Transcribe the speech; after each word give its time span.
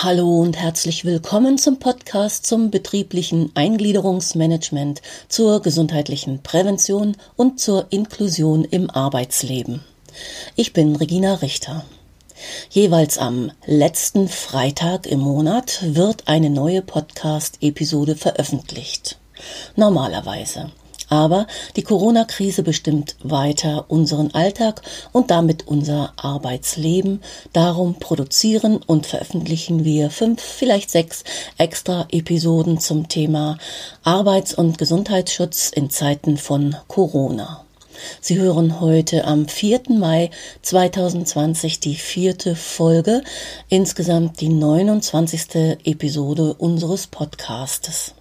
Hallo 0.00 0.42
und 0.42 0.56
herzlich 0.56 1.04
willkommen 1.04 1.58
zum 1.58 1.80
Podcast 1.80 2.46
zum 2.46 2.70
betrieblichen 2.70 3.50
Eingliederungsmanagement, 3.56 5.02
zur 5.28 5.60
gesundheitlichen 5.60 6.40
Prävention 6.40 7.16
und 7.34 7.58
zur 7.58 7.88
Inklusion 7.90 8.62
im 8.62 8.90
Arbeitsleben. 8.90 9.82
Ich 10.54 10.72
bin 10.72 10.94
Regina 10.94 11.34
Richter. 11.34 11.84
Jeweils 12.70 13.18
am 13.18 13.50
letzten 13.66 14.28
Freitag 14.28 15.04
im 15.08 15.18
Monat 15.18 15.80
wird 15.82 16.28
eine 16.28 16.48
neue 16.48 16.82
Podcast-Episode 16.82 18.14
veröffentlicht. 18.14 19.18
Normalerweise. 19.74 20.70
Aber 21.08 21.46
die 21.76 21.82
Corona-Krise 21.82 22.62
bestimmt 22.62 23.16
weiter 23.22 23.86
unseren 23.88 24.32
Alltag 24.34 24.82
und 25.12 25.30
damit 25.30 25.66
unser 25.66 26.12
Arbeitsleben. 26.16 27.22
Darum 27.52 27.94
produzieren 27.98 28.80
und 28.86 29.06
veröffentlichen 29.06 29.84
wir 29.84 30.10
fünf, 30.10 30.42
vielleicht 30.42 30.90
sechs 30.90 31.24
extra 31.56 32.06
Episoden 32.10 32.78
zum 32.78 33.08
Thema 33.08 33.58
Arbeits- 34.02 34.54
und 34.54 34.78
Gesundheitsschutz 34.78 35.70
in 35.70 35.90
Zeiten 35.90 36.36
von 36.36 36.76
Corona. 36.86 37.64
Sie 38.20 38.38
hören 38.38 38.80
heute 38.80 39.24
am 39.24 39.48
4. 39.48 39.82
Mai 39.90 40.30
2020 40.62 41.80
die 41.80 41.96
vierte 41.96 42.54
Folge, 42.54 43.22
insgesamt 43.68 44.40
die 44.40 44.48
29. 44.48 45.78
Episode 45.84 46.54
unseres 46.54 47.06
Podcastes. 47.06 48.14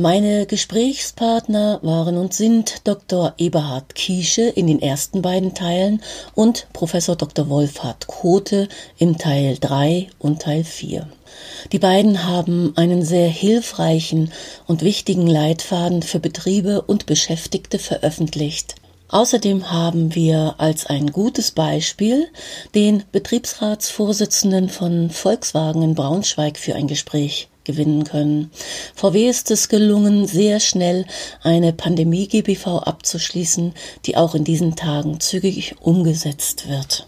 Meine 0.00 0.46
Gesprächspartner 0.46 1.80
waren 1.82 2.18
und 2.18 2.32
sind 2.32 2.86
Dr. 2.86 3.34
Eberhard 3.36 3.96
Kiesche 3.96 4.42
in 4.42 4.68
den 4.68 4.80
ersten 4.80 5.22
beiden 5.22 5.54
Teilen 5.54 6.04
und 6.36 6.68
Professor 6.72 7.16
Dr. 7.16 7.48
Wolfhard 7.48 8.06
Kote 8.06 8.68
in 8.96 9.18
Teil 9.18 9.58
3 9.60 10.08
und 10.20 10.42
Teil 10.42 10.62
4. 10.62 11.08
Die 11.72 11.80
beiden 11.80 12.28
haben 12.28 12.74
einen 12.76 13.04
sehr 13.04 13.26
hilfreichen 13.26 14.30
und 14.68 14.82
wichtigen 14.82 15.26
Leitfaden 15.26 16.04
für 16.04 16.20
Betriebe 16.20 16.82
und 16.82 17.06
Beschäftigte 17.06 17.80
veröffentlicht. 17.80 18.76
Außerdem 19.08 19.72
haben 19.72 20.14
wir 20.14 20.54
als 20.58 20.86
ein 20.86 21.10
gutes 21.10 21.50
Beispiel 21.50 22.28
den 22.72 23.02
Betriebsratsvorsitzenden 23.10 24.68
von 24.68 25.10
Volkswagen 25.10 25.82
in 25.82 25.96
Braunschweig 25.96 26.56
für 26.56 26.76
ein 26.76 26.86
Gespräch 26.86 27.48
gewinnen 27.68 28.04
können. 28.04 28.50
VW 28.96 29.28
ist 29.28 29.52
es 29.52 29.68
gelungen, 29.68 30.26
sehr 30.26 30.58
schnell 30.58 31.04
eine 31.42 31.72
Pandemie-GBV 31.72 32.78
abzuschließen, 32.78 33.74
die 34.06 34.16
auch 34.16 34.34
in 34.34 34.42
diesen 34.42 34.74
Tagen 34.74 35.20
zügig 35.20 35.76
umgesetzt 35.80 36.68
wird. 36.68 37.06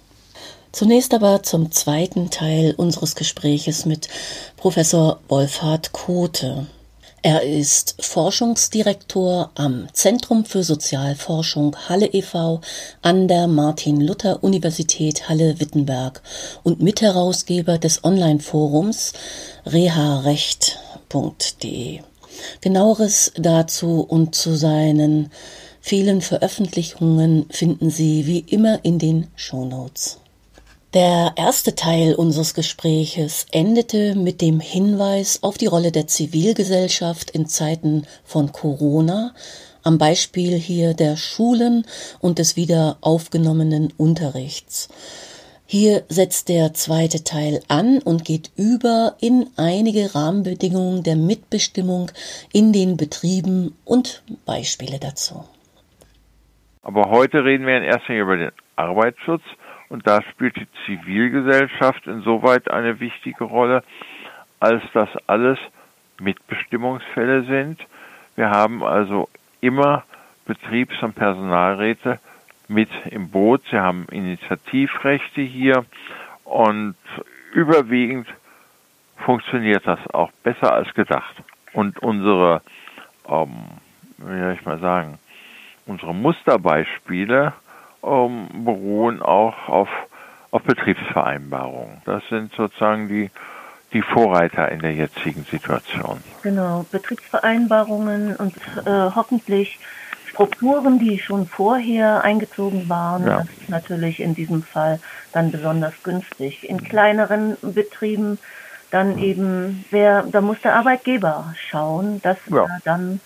Zunächst 0.71 1.15
aber 1.15 1.43
zum 1.43 1.73
zweiten 1.73 2.31
Teil 2.31 2.75
unseres 2.77 3.17
Gespräches 3.17 3.87
mit 3.87 4.09
Professor 4.57 5.19
Wolfhard 5.29 5.93
Kote. 5.93 6.67
Er 7.23 7.43
ist 7.43 7.97
Forschungsdirektor 8.01 9.51
am 9.55 9.89
Zentrum 9.93 10.47
für 10.47 10.63
Sozialforschung 10.63 11.77
Halle 11.87 12.07
e.V. 12.07 12.63
an 13.03 13.29
der 13.29 13.47
Martin-Luther-Universität 13.47 15.29
Halle-Wittenberg 15.29 16.23
und 16.63 16.81
Mitherausgeber 16.81 17.77
des 17.77 18.05
Online-Forums 18.05 19.13
reharecht.de. 19.67 20.81
Genaueres 22.63 23.33
dazu 23.37 24.01
und 24.01 24.35
zu 24.35 24.57
seinen 24.57 25.31
vielen 25.83 26.23
Veröffentlichungen 26.23 27.45
finden 27.51 27.91
Sie 27.91 28.27
wie 28.27 28.39
immer 28.39 28.83
in 28.83 28.99
den 28.99 29.27
Shownotes. 29.37 30.20
Der 30.93 31.35
erste 31.37 31.77
Teil 31.77 32.17
unseres 32.17 32.53
Gespräches 32.53 33.47
endete 33.53 34.17
mit 34.17 34.41
dem 34.41 34.59
Hinweis 34.59 35.45
auf 35.45 35.57
die 35.57 35.67
Rolle 35.67 35.93
der 35.93 36.09
Zivilgesellschaft 36.09 37.31
in 37.31 37.47
Zeiten 37.47 38.09
von 38.25 38.51
Corona, 38.51 39.33
am 39.85 39.99
Beispiel 39.99 40.57
hier 40.57 40.95
der 40.95 41.17
Schulen 41.17 41.87
und 42.21 42.41
des 42.41 42.57
wieder 42.57 42.99
aufgenommenen 43.03 43.93
Unterrichts. 43.99 44.89
Hier 45.65 46.03
setzt 46.09 46.49
der 46.49 46.75
zweite 46.75 47.23
Teil 47.23 47.61
an 47.69 48.01
und 48.03 48.25
geht 48.25 48.51
über 48.57 49.15
in 49.21 49.47
einige 49.57 50.13
Rahmenbedingungen 50.17 51.05
der 51.05 51.15
Mitbestimmung 51.15 52.11
in 52.53 52.73
den 52.73 52.97
Betrieben 52.97 53.77
und 53.85 54.25
Beispiele 54.45 54.99
dazu. 54.99 55.45
Aber 56.83 57.11
heute 57.11 57.45
reden 57.45 57.65
wir 57.65 57.77
in 57.77 57.85
erster 57.85 58.09
Linie 58.09 58.23
über 58.23 58.37
den 58.37 58.51
Arbeitsschutz 58.75 59.43
und 59.91 60.07
da 60.07 60.23
spielt 60.23 60.57
die 60.57 60.69
Zivilgesellschaft 60.87 62.07
insoweit 62.07 62.71
eine 62.71 63.01
wichtige 63.01 63.45
Rolle, 63.45 63.83
als 64.61 64.83
das 64.95 65.09
alles 65.27 65.59
Mitbestimmungsfälle 66.21 67.43
sind. 67.45 67.81
Wir 68.37 68.51
haben 68.51 68.83
also 68.83 69.29
immer 69.61 70.05
Betriebs- 70.47 71.03
und 71.03 71.15
Personalräte 71.15 72.21
mit 72.69 72.89
im 73.11 73.31
Boot. 73.31 73.63
Sie 73.71 73.79
haben 73.79 74.07
Initiativrechte 74.11 75.41
hier 75.41 75.85
und 76.45 76.97
überwiegend 77.53 78.29
funktioniert 79.25 79.87
das 79.87 79.99
auch 80.13 80.31
besser 80.45 80.73
als 80.73 80.93
gedacht. 80.95 81.35
Und 81.73 81.99
unsere, 81.99 82.63
ähm, 83.29 83.65
wie 84.19 84.39
soll 84.39 84.57
ich 84.59 84.65
mal 84.65 84.79
sagen, 84.79 85.19
unsere 85.87 86.15
Musterbeispiele 86.15 87.55
ähm, 88.03 88.49
beruhen 88.65 89.23
auch 89.23 89.69
auf, 89.69 89.89
auf 90.51 90.63
Betriebsvereinbarungen. 90.63 92.03
Das 92.05 92.23
sind 92.29 92.53
sozusagen 92.55 93.09
die, 93.09 93.31
die 93.93 94.03
Vorreiter 94.03 94.71
in 94.71 94.81
der 94.81 94.95
jetzigen 94.95 95.45
Situation. 95.45 96.23
Genau, 96.43 96.87
Betriebsvereinbarungen 96.91 98.37
und 98.37 98.57
äh, 98.85 99.11
hoffentlich 99.15 99.79
Strukturen, 100.27 100.99
die 100.99 101.19
schon 101.19 101.47
vorher 101.47 102.23
eingezogen 102.23 102.89
waren. 102.89 103.27
Ja. 103.27 103.39
Das 103.39 103.49
ist 103.61 103.69
natürlich 103.69 104.21
in 104.21 104.35
diesem 104.35 104.63
Fall 104.63 105.01
dann 105.33 105.51
besonders 105.51 105.95
günstig. 106.03 106.69
In 106.69 106.83
kleineren 106.85 107.57
Betrieben 107.63 108.39
dann 108.91 109.19
eben, 109.19 109.85
wer, 109.91 110.23
da 110.23 110.41
muss 110.41 110.61
der 110.63 110.77
Arbeitgeber 110.77 111.55
schauen, 111.69 112.21
dass 112.23 112.39
ja. 112.49 112.65
er 112.65 112.79
dann 112.85 113.21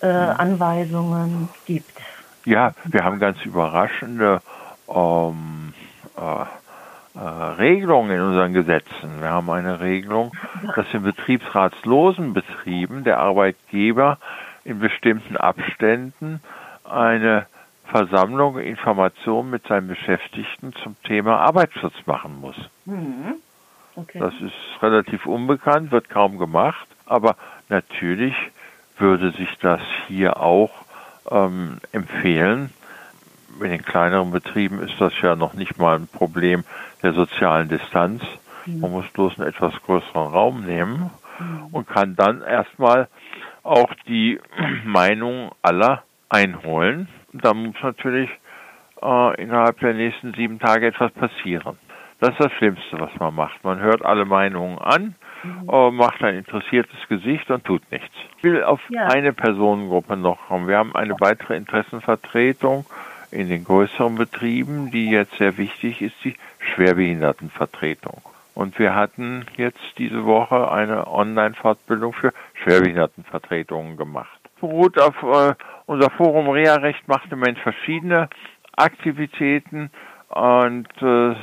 äh, 0.00 0.06
Anweisungen 0.06 1.48
gibt. 1.66 1.98
Ja, 2.44 2.74
wir 2.84 3.04
haben 3.04 3.18
ganz 3.18 3.42
überraschende 3.44 4.42
ähm, 4.88 5.72
äh, 6.16 6.44
äh, 7.16 7.20
Regelungen 7.20 8.10
in 8.10 8.20
unseren 8.20 8.52
Gesetzen. 8.52 9.20
Wir 9.20 9.30
haben 9.30 9.48
eine 9.50 9.80
Regelung, 9.80 10.32
dass 10.74 10.86
in 10.92 11.02
betriebsratslosen 11.02 12.34
Betrieben 12.34 13.04
der 13.04 13.20
Arbeitgeber 13.20 14.18
in 14.64 14.78
bestimmten 14.78 15.36
Abständen 15.36 16.40
eine 16.84 17.46
Versammlung, 17.86 18.58
Informationen 18.58 19.50
mit 19.50 19.66
seinen 19.66 19.88
Beschäftigten 19.88 20.72
zum 20.82 20.96
Thema 21.04 21.38
Arbeitsschutz 21.38 21.94
machen 22.06 22.40
muss. 22.40 22.56
Mhm. 22.84 23.36
Okay. 23.96 24.18
Das 24.18 24.34
ist 24.40 24.82
relativ 24.82 25.26
unbekannt, 25.26 25.92
wird 25.92 26.08
kaum 26.10 26.38
gemacht, 26.38 26.88
aber 27.06 27.36
natürlich 27.68 28.34
würde 28.98 29.30
sich 29.32 29.56
das 29.60 29.80
hier 30.08 30.40
auch 30.40 30.83
ähm, 31.30 31.78
empfehlen. 31.92 32.70
In 33.60 33.70
den 33.70 33.84
kleineren 33.84 34.30
Betrieben 34.30 34.80
ist 34.80 35.00
das 35.00 35.12
ja 35.22 35.36
noch 35.36 35.54
nicht 35.54 35.78
mal 35.78 35.96
ein 35.96 36.08
Problem 36.08 36.64
der 37.02 37.12
sozialen 37.12 37.68
Distanz. 37.68 38.22
Mhm. 38.66 38.80
Man 38.80 38.90
muss 38.90 39.08
bloß 39.08 39.38
einen 39.38 39.48
etwas 39.48 39.74
größeren 39.84 40.32
Raum 40.32 40.64
nehmen 40.64 41.10
mhm. 41.38 41.66
und 41.72 41.88
kann 41.88 42.16
dann 42.16 42.42
erstmal 42.42 43.08
auch 43.62 43.92
die 44.06 44.40
Meinung 44.84 45.52
aller 45.62 46.02
einholen. 46.28 47.08
Da 47.32 47.54
muss 47.54 47.76
natürlich 47.82 48.30
äh, 49.02 49.42
innerhalb 49.42 49.78
der 49.80 49.94
nächsten 49.94 50.34
sieben 50.34 50.58
Tage 50.58 50.86
etwas 50.86 51.12
passieren. 51.12 51.78
Das 52.20 52.30
ist 52.30 52.40
das 52.40 52.52
Schlimmste, 52.52 52.98
was 52.98 53.10
man 53.18 53.34
macht. 53.34 53.62
Man 53.64 53.80
hört 53.80 54.04
alle 54.04 54.24
Meinungen 54.24 54.78
an 54.78 55.14
mhm. 55.44 55.96
macht 55.96 56.22
ein 56.22 56.36
interessiertes 56.36 57.08
Gesicht 57.08 57.50
und 57.50 57.64
tut 57.64 57.82
nichts. 57.90 58.14
Ich 58.38 58.44
will 58.44 58.62
auf 58.64 58.80
ja. 58.88 59.06
eine 59.06 59.32
Personengruppe 59.32 60.16
noch 60.16 60.48
kommen. 60.48 60.68
Wir 60.68 60.78
haben 60.78 60.94
eine 60.94 61.14
weitere 61.20 61.56
Interessenvertretung 61.56 62.86
in 63.30 63.48
den 63.48 63.64
größeren 63.64 64.14
Betrieben, 64.14 64.90
die 64.90 65.10
jetzt 65.10 65.36
sehr 65.38 65.58
wichtig 65.58 66.02
ist, 66.02 66.14
die 66.24 66.34
Schwerbehindertenvertretung. 66.58 68.22
Und 68.54 68.78
wir 68.78 68.94
hatten 68.94 69.46
jetzt 69.56 69.82
diese 69.98 70.24
Woche 70.24 70.70
eine 70.70 71.08
Online-Fortbildung 71.08 72.12
für 72.12 72.32
Schwerbehindertenvertretungen 72.62 73.96
gemacht. 73.96 74.40
Beruht 74.60 74.98
auf 75.00 75.20
äh, 75.22 75.54
unser 75.86 76.10
Forum 76.10 76.48
Reha-Recht 76.48 77.08
macht 77.08 77.32
im 77.32 77.40
Moment 77.40 77.58
verschiedene 77.58 78.28
Aktivitäten 78.76 79.90
und 80.28 80.88
äh, 81.02 81.34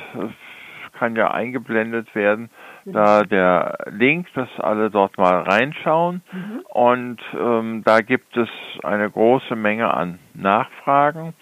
kann 0.97 1.15
ja 1.15 1.31
eingeblendet 1.31 2.13
werden 2.15 2.49
da 2.85 3.23
der 3.23 3.77
Link, 3.91 4.27
dass 4.33 4.49
alle 4.59 4.89
dort 4.89 5.17
mal 5.17 5.41
reinschauen. 5.41 6.21
Mhm. 6.31 6.59
Und 6.69 7.19
ähm, 7.33 7.83
da 7.85 8.01
gibt 8.01 8.35
es 8.37 8.49
eine 8.83 9.09
große 9.09 9.55
Menge 9.55 9.93
an 9.93 10.19
Nachfragen. 10.33 11.33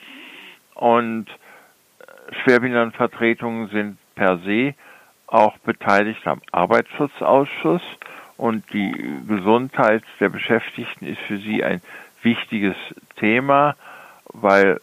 Und 0.76 1.28
Schwerbehindertenvertretungen 2.44 3.70
sind 3.70 3.98
per 4.16 4.38
se 4.40 4.74
auch 5.28 5.58
beteiligt 5.60 6.26
am 6.26 6.42
Arbeitsschutzausschuss 6.52 7.82
und 8.38 8.64
die 8.74 8.92
Gesundheit 9.28 10.04
der 10.20 10.30
Beschäftigten 10.30 11.06
ist 11.06 11.20
für 11.22 11.38
sie 11.38 11.64
ein 11.64 11.82
wichtiges 12.24 12.76
Thema, 13.18 13.76
weil 14.34 14.80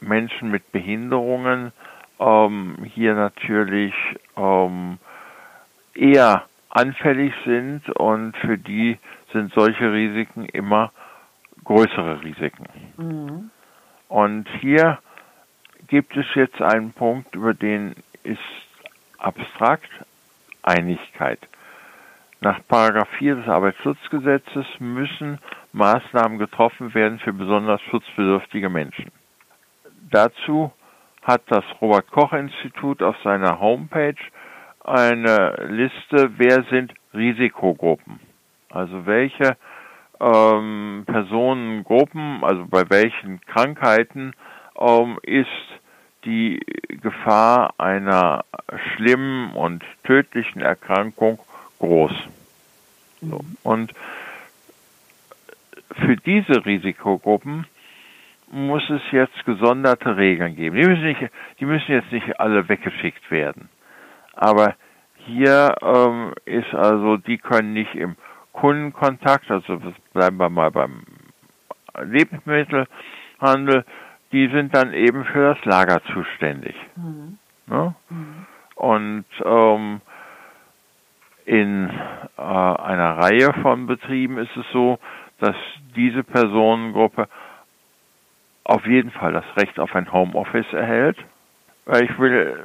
Menschen 0.00 0.50
mit 0.50 0.70
Behinderungen 0.72 1.72
ähm, 2.20 2.76
hier 2.94 3.14
natürlich 3.14 3.94
ähm, 4.36 4.98
eher 5.98 6.44
anfällig 6.70 7.34
sind 7.44 7.88
und 7.90 8.36
für 8.38 8.56
die 8.56 8.98
sind 9.32 9.52
solche 9.54 9.92
Risiken 9.92 10.46
immer 10.46 10.92
größere 11.64 12.22
Risiken. 12.22 12.66
Mhm. 12.96 13.50
Und 14.08 14.48
hier 14.60 14.98
gibt 15.88 16.16
es 16.16 16.26
jetzt 16.34 16.60
einen 16.62 16.92
Punkt, 16.92 17.34
über 17.34 17.52
den 17.54 17.94
ist 18.22 18.38
abstrakt 19.18 19.90
Einigkeit. 20.62 21.40
Nach 22.40 22.60
4 23.18 23.34
des 23.36 23.48
Arbeitsschutzgesetzes 23.48 24.66
müssen 24.78 25.38
Maßnahmen 25.72 26.38
getroffen 26.38 26.94
werden 26.94 27.18
für 27.18 27.32
besonders 27.32 27.80
schutzbedürftige 27.82 28.68
Menschen. 28.68 29.10
Dazu 30.10 30.72
hat 31.22 31.42
das 31.48 31.64
Robert 31.80 32.10
Koch 32.10 32.32
Institut 32.32 33.02
auf 33.02 33.16
seiner 33.22 33.60
Homepage 33.60 34.14
eine 34.88 35.68
Liste, 35.68 36.30
wer 36.38 36.64
sind 36.64 36.92
Risikogruppen. 37.14 38.20
Also 38.70 39.06
welche 39.06 39.56
ähm, 40.20 41.04
Personengruppen, 41.06 42.42
also 42.42 42.66
bei 42.66 42.88
welchen 42.88 43.40
Krankheiten 43.42 44.32
ähm, 44.78 45.18
ist 45.22 45.46
die 46.24 46.60
Gefahr 47.02 47.74
einer 47.78 48.44
schlimmen 48.94 49.52
und 49.52 49.84
tödlichen 50.04 50.60
Erkrankung 50.60 51.38
groß. 51.78 52.12
So. 53.20 53.40
Und 53.62 53.92
für 56.04 56.16
diese 56.16 56.64
Risikogruppen 56.64 57.66
muss 58.50 58.88
es 58.90 59.02
jetzt 59.10 59.44
gesonderte 59.44 60.16
Regeln 60.16 60.56
geben. 60.56 60.76
Die 60.76 60.86
müssen, 60.86 61.04
nicht, 61.04 61.30
die 61.60 61.64
müssen 61.66 61.92
jetzt 61.92 62.12
nicht 62.12 62.40
alle 62.40 62.68
weggeschickt 62.68 63.30
werden. 63.30 63.68
Aber 64.40 64.76
hier 65.26 65.74
ähm, 65.82 66.32
ist 66.44 66.72
also, 66.72 67.16
die 67.16 67.38
können 67.38 67.72
nicht 67.72 67.92
im 67.96 68.14
Kundenkontakt, 68.52 69.50
also 69.50 69.80
bleiben 70.12 70.36
wir 70.36 70.48
mal 70.48 70.70
beim 70.70 71.02
Lebensmittelhandel, 72.00 73.84
die 74.30 74.48
sind 74.48 74.74
dann 74.76 74.92
eben 74.92 75.24
für 75.24 75.54
das 75.54 75.64
Lager 75.64 76.00
zuständig. 76.12 76.76
Mhm. 76.94 77.38
Ne? 77.66 77.94
Mhm. 78.10 78.46
Und 78.76 79.24
ähm, 79.44 80.00
in 81.44 81.90
äh, 82.36 82.40
einer 82.40 83.18
Reihe 83.18 83.52
von 83.60 83.88
Betrieben 83.88 84.38
ist 84.38 84.56
es 84.56 84.66
so, 84.72 85.00
dass 85.40 85.56
diese 85.96 86.22
Personengruppe 86.22 87.28
auf 88.62 88.86
jeden 88.86 89.10
Fall 89.10 89.32
das 89.32 89.46
Recht 89.56 89.80
auf 89.80 89.96
ein 89.96 90.12
Homeoffice 90.12 90.72
erhält. 90.72 91.16
Weil 91.86 92.04
ich 92.04 92.18
will 92.18 92.62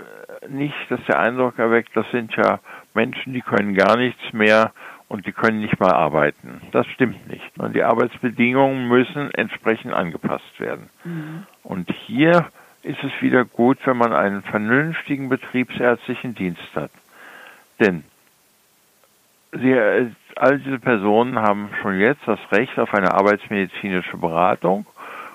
nicht, 0.50 0.75
dass 0.90 1.00
der 1.06 1.19
Eindruck 1.19 1.60
erweckt, 1.60 1.90
das 1.95 2.10
sind 2.12 2.36
ja 2.36 2.60
Menschen, 2.94 3.34
die 3.34 3.42
können 3.42 3.75
gar 3.75 3.98
nichts 3.98 4.34
mehr 4.34 4.72
und 5.07 5.25
die 5.25 5.31
können 5.31 5.60
nicht 5.60 5.80
mal 5.80 5.92
arbeiten. 5.92 6.62
Das 6.72 6.88
stimmt 6.88 7.28
nicht. 7.28 7.60
Und 7.60 7.75
die 7.75 7.84
Arbeitsbedingungen 7.84 8.88
müssen 8.88 9.31
entsprechend 9.34 9.94
angepasst 9.94 10.60
werden. 10.60 10.90
Mhm. 11.04 11.45
Und 11.63 11.92
hier 12.07 12.48
ist 12.81 13.04
es 13.04 13.12
wieder 13.22 13.45
gut, 13.45 13.78
wenn 13.86 13.98
man 13.98 14.13
einen 14.13 14.42
vernünftigen 14.44 15.30
betriebsärztlichen 15.30 16.36
Dienst 16.36 16.68
hat. 16.75 16.92
Denn 17.80 18.04
sie, 19.51 19.74
all 20.36 20.60
diese 20.60 20.80
Personen 20.80 21.39
haben 21.39 21.69
schon 21.81 22.00
jetzt 22.00 22.22
das 22.25 22.39
Recht 22.51 22.78
auf 22.80 22.94
eine 22.94 23.13
arbeitsmedizinische 23.13 24.18
Beratung 24.18 24.86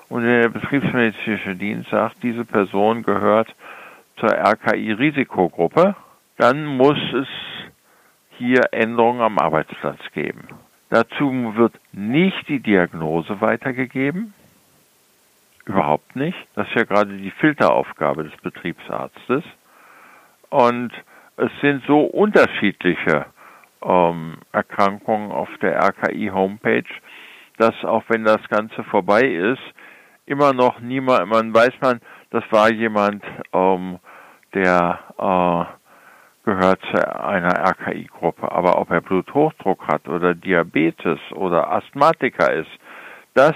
und 0.09 0.23
der 0.23 0.49
betriebsmedizinische 0.49 1.55
Dienst 1.55 1.89
sagt, 1.89 2.17
diese 2.23 2.45
Person 2.45 3.03
gehört 3.03 3.55
zur 4.19 4.31
RKI-Risikogruppe, 4.31 5.95
dann 6.37 6.65
muss 6.65 6.97
es 7.13 7.27
hier 8.37 8.61
Änderungen 8.71 9.21
am 9.21 9.37
Arbeitsplatz 9.37 9.99
geben. 10.13 10.47
Dazu 10.89 11.53
wird 11.55 11.73
nicht 11.91 12.47
die 12.47 12.59
Diagnose 12.59 13.41
weitergegeben, 13.41 14.33
überhaupt 15.65 16.15
nicht. 16.15 16.37
Das 16.55 16.67
ist 16.67 16.75
ja 16.75 16.83
gerade 16.83 17.15
die 17.15 17.31
Filteraufgabe 17.31 18.23
des 18.23 18.35
Betriebsarztes. 18.41 19.43
Und 20.49 20.91
es 21.37 21.51
sind 21.61 21.83
so 21.85 22.01
unterschiedliche 22.01 23.27
ähm, 23.83 24.37
Erkrankungen 24.51 25.31
auf 25.31 25.49
der 25.61 25.79
RKI-Homepage, 25.79 26.89
dass 27.57 27.75
auch 27.83 28.03
wenn 28.07 28.23
das 28.23 28.41
Ganze 28.49 28.83
vorbei 28.85 29.21
ist, 29.21 29.61
immer 30.25 30.53
noch 30.53 30.79
niemand, 30.79 31.29
man 31.29 31.53
weiß 31.53 31.73
man, 31.81 31.99
das 32.31 32.43
war 32.51 32.71
jemand, 32.71 33.23
ähm, 33.53 33.99
der 34.53 34.99
äh, 35.17 35.79
gehört 36.49 36.81
zu 36.91 37.23
einer 37.23 37.53
RKI-Gruppe. 37.71 38.51
Aber 38.51 38.79
ob 38.79 38.89
er 38.89 39.01
Bluthochdruck 39.01 39.87
hat 39.87 40.07
oder 40.07 40.33
Diabetes 40.33 41.19
oder 41.33 41.71
Asthmatiker 41.71 42.51
ist, 42.53 42.71
das 43.33 43.55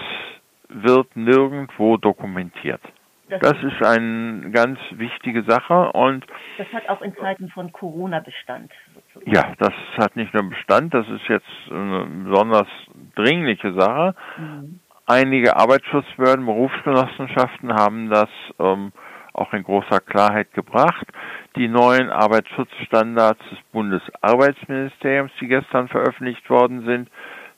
wird 0.70 1.16
nirgendwo 1.16 1.98
dokumentiert. 1.98 2.82
Das, 3.30 3.40
das 3.40 3.64
ist 3.64 3.84
eine 3.84 4.52
ganz 4.52 4.80
wichtige 4.92 5.44
Sache 5.44 5.92
und 5.94 6.26
das 6.58 6.68
hat 6.74 6.88
auch 6.90 7.02
in 7.02 7.16
Zeiten 7.16 7.50
von 7.50 7.72
Corona 7.72 8.20
Bestand. 8.20 8.72
Sozusagen. 9.14 9.32
Ja, 9.34 9.54
das 9.58 9.74
hat 9.98 10.16
nicht 10.16 10.34
nur 10.34 10.50
Bestand, 10.50 10.94
das 10.94 11.08
ist 11.08 11.28
jetzt 11.30 11.72
eine 11.72 12.06
besonders 12.26 12.68
dringliche 13.16 13.74
Sache. 13.74 14.14
Mhm. 14.38 14.80
Einige 15.06 15.56
Arbeitsschutzbehörden, 15.56 16.46
Berufsgenossenschaften 16.46 17.74
haben 17.74 18.10
das 18.10 18.30
ähm, 18.60 18.92
auch 19.34 19.54
in 19.54 19.64
großer 19.64 20.00
Klarheit 20.00 20.54
gebracht. 20.54 21.08
Die 21.56 21.68
neuen 21.68 22.10
Arbeitsschutzstandards 22.10 23.40
des 23.50 23.60
Bundesarbeitsministeriums, 23.72 25.32
die 25.40 25.48
gestern 25.48 25.88
veröffentlicht 25.88 26.50
worden 26.50 26.86
sind, 26.86 27.10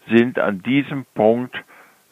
sind 0.09 0.39
an 0.39 0.61
diesem 0.63 1.05
Punkt 1.13 1.55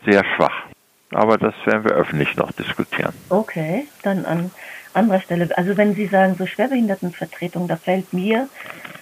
sehr 0.06 0.24
schwach. 0.36 0.66
Aber 1.12 1.38
das 1.38 1.54
werden 1.66 1.84
wir 1.84 1.92
öffentlich 1.92 2.36
noch 2.36 2.52
diskutieren. 2.52 3.14
Okay, 3.30 3.88
dann 4.02 4.26
an 4.26 4.52
anderer 4.94 5.22
Stelle. 5.22 5.50
Also 5.56 5.78
wenn 5.78 5.96
Sie 5.96 6.08
sagen, 6.08 6.36
so 6.36 6.46
Schwerbehindertenvertretung, 6.46 7.68
da 7.68 7.76
fällt 7.76 8.14
mir 8.14 8.50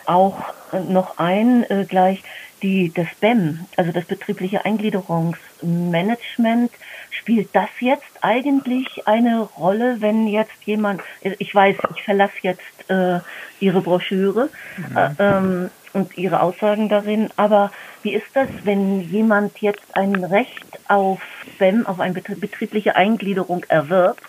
auch 0.05 0.53
noch 0.87 1.17
ein 1.17 1.63
äh, 1.69 1.85
gleich 1.87 2.23
die, 2.61 2.93
das 2.93 3.07
BEM, 3.19 3.65
also 3.75 3.91
das 3.91 4.05
betriebliche 4.05 4.65
Eingliederungsmanagement, 4.65 6.71
spielt 7.11 7.49
das 7.53 7.69
jetzt 7.79 8.11
eigentlich 8.21 9.07
eine 9.07 9.41
Rolle, 9.41 9.97
wenn 9.99 10.27
jetzt 10.27 10.63
jemand, 10.65 11.01
ich 11.21 11.53
weiß, 11.53 11.77
ich 11.95 12.03
verlasse 12.03 12.33
jetzt 12.41 12.89
äh, 12.89 13.19
Ihre 13.59 13.81
Broschüre 13.81 14.49
mhm. 14.77 14.97
äh, 14.97 15.09
ähm, 15.19 15.71
und 15.93 16.17
Ihre 16.17 16.41
Aussagen 16.41 16.89
darin, 16.89 17.29
aber 17.35 17.71
wie 18.03 18.13
ist 18.13 18.27
das, 18.33 18.47
wenn 18.63 19.01
jemand 19.01 19.59
jetzt 19.59 19.95
ein 19.95 20.23
Recht 20.23 20.65
auf 20.87 21.21
BEM, 21.59 21.85
auf 21.85 21.99
eine 21.99 22.13
betriebliche 22.13 22.95
Eingliederung 22.95 23.63
erwirbt, 23.67 24.23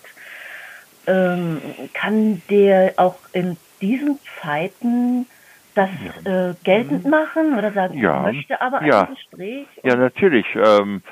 ähm, 1.07 1.61
kann 1.95 2.43
der 2.51 2.95
auch 2.97 3.19
in 3.33 3.57
diesen 3.81 4.19
Zeiten 4.41 5.27
das 5.75 5.91
ja. 6.25 6.51
äh, 6.51 6.55
geltend 6.65 7.05
mhm. 7.05 7.11
machen 7.11 7.59
oder 7.59 7.73
sagen, 7.73 7.99
ja. 7.99 8.29
ich 8.29 8.37
möchte 8.37 8.61
aber 8.61 8.85
ja. 8.85 9.03
ein 9.03 9.15
Gespräch? 9.15 9.67
Ja, 9.83 9.97
natürlich. 9.97 10.47
Ähm, 10.55 11.03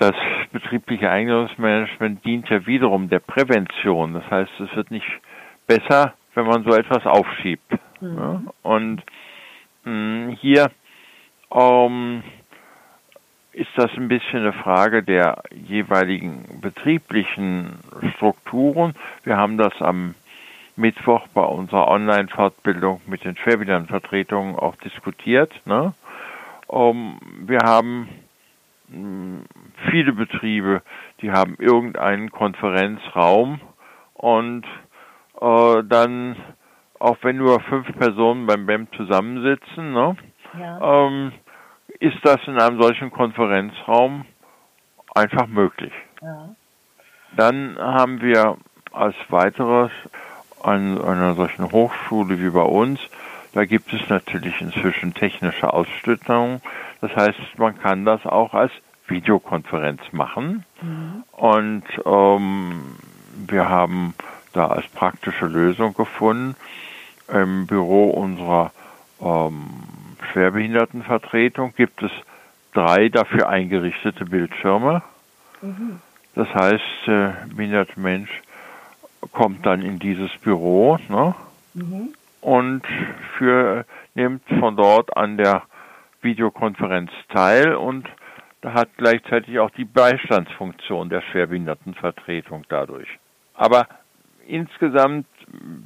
das 0.00 0.16
betriebliche 0.50 1.10
Eingliederungsmanagement 1.10 2.24
dient 2.24 2.48
ja 2.48 2.66
wiederum 2.66 3.10
der 3.10 3.20
Prävention. 3.20 4.14
Das 4.14 4.28
heißt, 4.30 4.50
es 4.58 4.74
wird 4.74 4.90
nicht 4.90 5.06
besser, 5.66 6.14
wenn 6.34 6.46
man 6.46 6.64
so 6.64 6.70
etwas 6.74 7.04
aufschiebt. 7.04 7.70
Mhm. 8.00 8.16
Ja? 8.16 8.42
Und 8.62 9.02
mh, 9.84 9.90
hm, 9.92 10.36
hier 10.40 10.70
ähm, 11.52 12.22
ist 13.52 13.70
das 13.76 13.90
ein 13.96 14.08
bisschen 14.08 14.40
eine 14.40 14.54
Frage 14.54 15.02
der 15.02 15.42
jeweiligen 15.52 16.60
betrieblichen 16.62 17.78
Strukturen. 18.16 18.94
Wir 19.24 19.36
haben 19.36 19.58
das 19.58 19.74
am 19.80 20.14
Mittwoch 20.76 21.26
bei 21.34 21.42
unserer 21.42 21.88
Online-Fortbildung 21.88 23.02
mit 23.06 23.24
den 23.24 23.36
Schwerbehindertenvertretungen 23.36 24.56
auch 24.56 24.76
diskutiert. 24.76 25.52
Ne? 25.66 25.92
Um, 26.68 27.20
wir 27.46 27.58
haben 27.64 28.08
viele 29.90 30.12
Betriebe, 30.12 30.82
die 31.20 31.30
haben 31.30 31.56
irgendeinen 31.58 32.30
Konferenzraum 32.30 33.60
und 34.14 34.64
äh, 35.40 35.82
dann, 35.84 36.36
auch 36.98 37.16
wenn 37.22 37.36
nur 37.36 37.60
fünf 37.60 37.86
Personen 37.96 38.46
beim 38.46 38.66
BEM 38.66 38.88
zusammensitzen, 38.96 39.92
ne, 39.92 40.16
ja. 40.58 41.06
ähm, 41.06 41.32
ist 42.00 42.18
das 42.22 42.40
in 42.46 42.58
einem 42.58 42.80
solchen 42.80 43.10
Konferenzraum 43.10 44.24
einfach 45.14 45.46
möglich. 45.46 45.92
Ja. 46.20 46.54
Dann 47.36 47.78
haben 47.78 48.20
wir 48.20 48.56
als 48.92 49.14
weiteres 49.28 49.92
an 50.62 51.00
einer 51.00 51.34
solchen 51.34 51.70
Hochschule 51.70 52.40
wie 52.40 52.50
bei 52.50 52.62
uns, 52.62 53.00
da 53.52 53.64
gibt 53.64 53.92
es 53.92 54.08
natürlich 54.08 54.60
inzwischen 54.60 55.12
technische 55.12 55.72
Ausstattungen. 55.72 56.60
Das 57.00 57.14
heißt, 57.14 57.38
man 57.58 57.78
kann 57.78 58.04
das 58.04 58.24
auch 58.26 58.54
als 58.54 58.72
Videokonferenz 59.06 60.00
machen. 60.12 60.64
Mhm. 60.80 61.24
Und 61.32 61.84
ähm, 62.04 62.96
wir 63.46 63.68
haben 63.68 64.14
da 64.52 64.68
als 64.68 64.86
praktische 64.88 65.46
Lösung 65.46 65.94
gefunden, 65.94 66.56
im 67.32 67.66
Büro 67.66 68.10
unserer 68.10 68.72
ähm, 69.20 69.66
Schwerbehindertenvertretung 70.32 71.74
gibt 71.76 72.02
es 72.02 72.10
drei 72.72 73.08
dafür 73.08 73.48
eingerichtete 73.48 74.24
Bildschirme. 74.24 75.02
Mhm. 75.62 76.00
Das 76.34 76.48
heißt, 76.54 76.82
der 77.06 77.46
behinderte 77.54 77.98
Mensch 77.98 78.30
kommt 79.32 79.66
dann 79.66 79.82
in 79.82 79.98
dieses 79.98 80.30
Büro 80.38 80.98
ne, 81.08 81.34
mhm. 81.74 82.14
und 82.40 82.82
für, 83.36 83.84
nimmt 84.14 84.42
von 84.58 84.76
dort 84.76 85.16
an 85.16 85.36
der 85.36 85.62
Videokonferenz 86.22 87.10
teil 87.28 87.74
und 87.74 88.06
da 88.60 88.74
hat 88.74 88.90
gleichzeitig 88.96 89.58
auch 89.58 89.70
die 89.70 89.84
Beistandsfunktion 89.84 91.08
der 91.08 91.22
Schwerbehindertenvertretung 91.22 92.64
dadurch. 92.68 93.08
Aber 93.54 93.86
insgesamt 94.46 95.26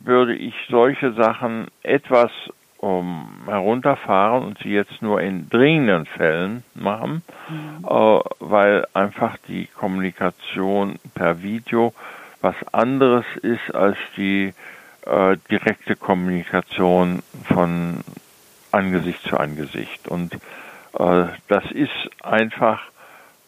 würde 0.05 0.35
ich 0.35 0.55
solche 0.69 1.13
Sachen 1.13 1.69
etwas 1.83 2.31
um, 2.79 3.29
herunterfahren 3.47 4.45
und 4.45 4.59
sie 4.59 4.71
jetzt 4.71 5.01
nur 5.01 5.21
in 5.21 5.49
dringenden 5.49 6.05
Fällen 6.05 6.65
machen, 6.75 7.23
mhm. 7.49 7.85
äh, 7.85 8.21
weil 8.41 8.87
einfach 8.93 9.39
die 9.49 9.67
Kommunikation 9.67 10.99
per 11.15 11.43
Video 11.43 11.95
was 12.43 12.57
anderes 12.73 13.25
ist 13.41 13.75
als 13.75 13.97
die 14.19 14.53
äh, 15.07 15.37
direkte 15.51 15.97
Kommunikation 15.97 17.23
von 17.45 18.01
Angesicht 18.75 19.23
zu 19.23 19.39
Angesicht. 19.39 20.09
Und 20.09 20.35
äh, 20.99 21.27
das 21.49 21.71
ist 21.71 22.11
einfach 22.23 22.83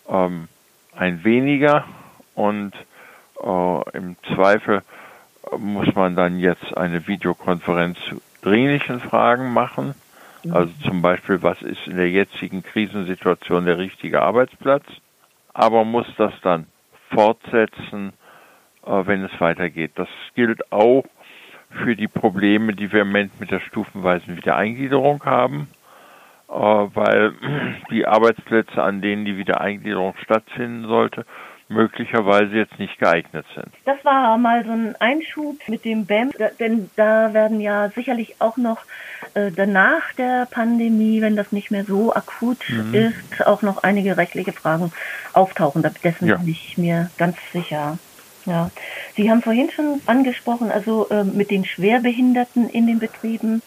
ähm, 0.09 0.49
ein 0.97 1.25
weniger 1.25 1.85
und 2.35 2.73
äh, 3.43 3.97
im 3.97 4.17
Zweifel 4.35 4.83
muss 5.59 5.95
man 5.95 6.17
dann 6.17 6.39
jetzt 6.39 6.77
eine 6.77 7.07
Videokonferenz 7.07 7.99
zu 8.09 8.21
dringlichen 8.43 9.01
Fragen 9.01 9.53
machen. 9.53 9.95
Mhm. 10.43 10.53
Also 10.55 10.73
zum 10.85 11.03
Beispiel, 11.03 11.43
was 11.43 11.61
ist 11.63 11.87
in 11.87 11.97
der 11.97 12.11
jetzigen 12.11 12.63
Krisensituation 12.63 13.65
der 13.65 13.79
richtige 13.79 14.23
Arbeitsplatz? 14.23 14.85
Aber 15.53 15.85
muss 15.85 16.07
das 16.17 16.33
dann 16.43 16.67
fortsetzen, 17.11 18.13
äh, 18.85 19.07
wenn 19.07 19.25
es 19.25 19.41
weitergeht. 19.41 19.93
Das 19.95 20.09
gilt 20.35 20.73
auch 20.73 21.05
für 21.71 21.97
die 21.97 22.09
Probleme, 22.09 22.75
die 22.75 22.93
wir 22.93 23.03
im 23.03 23.09
Moment 23.09 23.39
mit 23.41 23.51
der 23.51 23.61
stufenweisen 23.61 24.37
Wiedereingliederung 24.37 25.25
haben. 25.25 25.69
Äh, 26.49 26.53
weil 26.53 27.33
die 27.91 28.07
Arbeitsplätze, 28.07 28.83
an 28.83 29.03
denen 29.03 29.25
die 29.25 29.37
Wiedereingliederung 29.37 30.15
stattfinden 30.23 30.87
sollte, 30.87 31.27
möglicherweise 31.69 32.55
jetzt 32.55 32.79
nicht 32.79 32.99
geeignet 32.99 33.45
sind. 33.55 33.67
Das 33.85 34.05
war 34.05 34.39
mal 34.39 34.65
so 34.65 34.71
ein 34.71 34.95
Einschub 35.01 35.57
mit 35.67 35.85
dem 35.85 36.07
BEM, 36.07 36.31
denn 36.61 36.91
da 36.95 37.35
werden 37.35 37.61
ja 37.61 37.89
sicherlich 37.89 38.37
auch 38.41 38.57
noch 38.57 38.85
äh, 39.35 39.51
danach 39.51 40.13
der 40.13 40.47
Pandemie, 40.49 41.23
wenn 41.23 41.35
das 41.35 41.51
nicht 41.51 41.73
mehr 41.73 41.85
so 41.85 42.15
akut 42.15 42.59
mhm. 42.69 42.95
ist, 42.95 43.47
auch 43.47 43.63
noch 43.63 43.83
einige 43.83 44.17
rechtliche 44.17 44.53
Fragen 44.53 44.93
auftauchen. 45.33 45.83
Dessen 46.05 46.29
ja. 46.29 46.37
bin 46.37 46.49
ich 46.49 46.79
mir 46.79 47.11
ganz 47.19 47.37
sicher. 47.53 47.99
Ja, 48.47 48.71
Sie 49.17 49.31
haben 49.31 49.43
vorhin 49.43 49.71
schon 49.71 50.01
angesprochen, 50.07 50.71
also 50.71 51.09
äh, 51.09 51.25
mit 51.25 51.51
den 51.51 51.65
Schwerbehinderten 51.65 52.69
in 52.69 52.87
den 52.87 52.99
Betrieben 52.99 53.63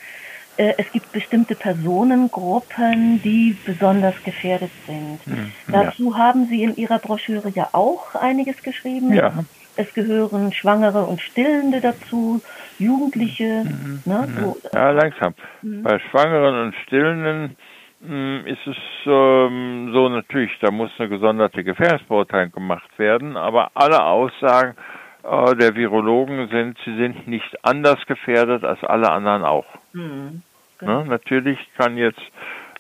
äh, 0.59 0.74
es 0.77 0.91
gibt 0.91 1.12
bestimmte 1.13 1.55
Personengruppen, 1.55 3.21
die 3.24 3.55
besonders 3.65 4.15
gefährdet 4.25 4.71
sind. 4.86 5.25
Mhm, 5.25 5.53
Dazu 5.71 6.12
ja. 6.12 6.17
haben 6.17 6.48
Sie 6.48 6.63
in 6.63 6.75
Ihrer 6.75 7.00
Broschüre 7.00 7.50
ja 7.55 7.69
auch 7.71 8.13
einiges 8.13 8.62
geschrieben. 8.62 9.13
Ja. 9.13 9.45
Es 9.77 9.88
gehören 9.93 10.51
Schwangere 10.51 11.05
und 11.05 11.21
Stillende 11.21 11.79
dazu, 11.79 12.41
Jugendliche. 12.77 13.63
Mhm, 13.63 14.01
ne, 14.03 14.27
mhm. 14.27 14.39
so. 14.41 14.57
Ja, 14.74 14.91
langsam. 14.91 15.33
Mhm. 15.62 15.83
Bei 15.83 15.98
Schwangeren 16.00 16.67
und 16.67 16.75
Stillenden 16.83 17.43
hm, 17.51 17.55
ist 18.01 18.65
es 18.65 18.77
ähm, 19.06 19.91
so 19.94 20.08
natürlich, 20.08 20.58
da 20.62 20.72
muss 20.72 20.89
eine 20.98 21.10
gesonderte 21.10 21.63
Gefährdungsbeurteilung 21.63 22.53
gemacht 22.53 22.98
werden, 22.98 23.36
aber 23.36 23.72
alle 23.74 24.03
Aussagen 24.03 24.75
äh, 25.24 25.56
der 25.56 25.75
Virologen 25.75 26.48
sind, 26.48 26.77
sie 26.86 26.96
sind 26.96 27.27
nicht 27.27 27.65
anders 27.65 28.06
gefährdet 28.06 28.63
als 28.63 28.82
alle 28.86 29.12
anderen 29.12 29.44
auch. 29.44 29.65
Mhm. 29.94 30.44
Ne? 30.82 31.06
Natürlich 31.08 31.60
kann 31.77 31.98
jetzt 31.98 32.22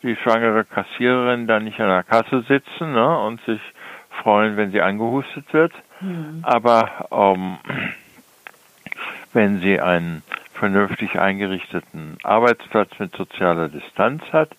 die 0.03 0.15
schwangere 0.15 0.63
Kassiererin 0.63 1.47
da 1.47 1.59
nicht 1.59 1.79
an 1.81 1.89
der 1.89 2.03
Kasse 2.03 2.43
sitzen 2.47 2.93
ne? 2.93 3.19
und 3.19 3.41
sich 3.41 3.59
freuen, 4.23 4.55
wenn 4.55 4.71
sie 4.71 4.81
angehustet 4.81 5.51
wird. 5.51 5.73
Mhm. 5.99 6.39
Aber 6.43 7.07
ähm, 7.11 7.57
wenn 9.33 9.59
sie 9.59 9.81
einen 9.81 10.23
vernünftig 10.53 11.19
eingerichteten 11.19 12.17
Arbeitsplatz 12.23 12.91
mit 12.99 13.15
sozialer 13.15 13.67
Distanz 13.67 14.23
hat, 14.31 14.49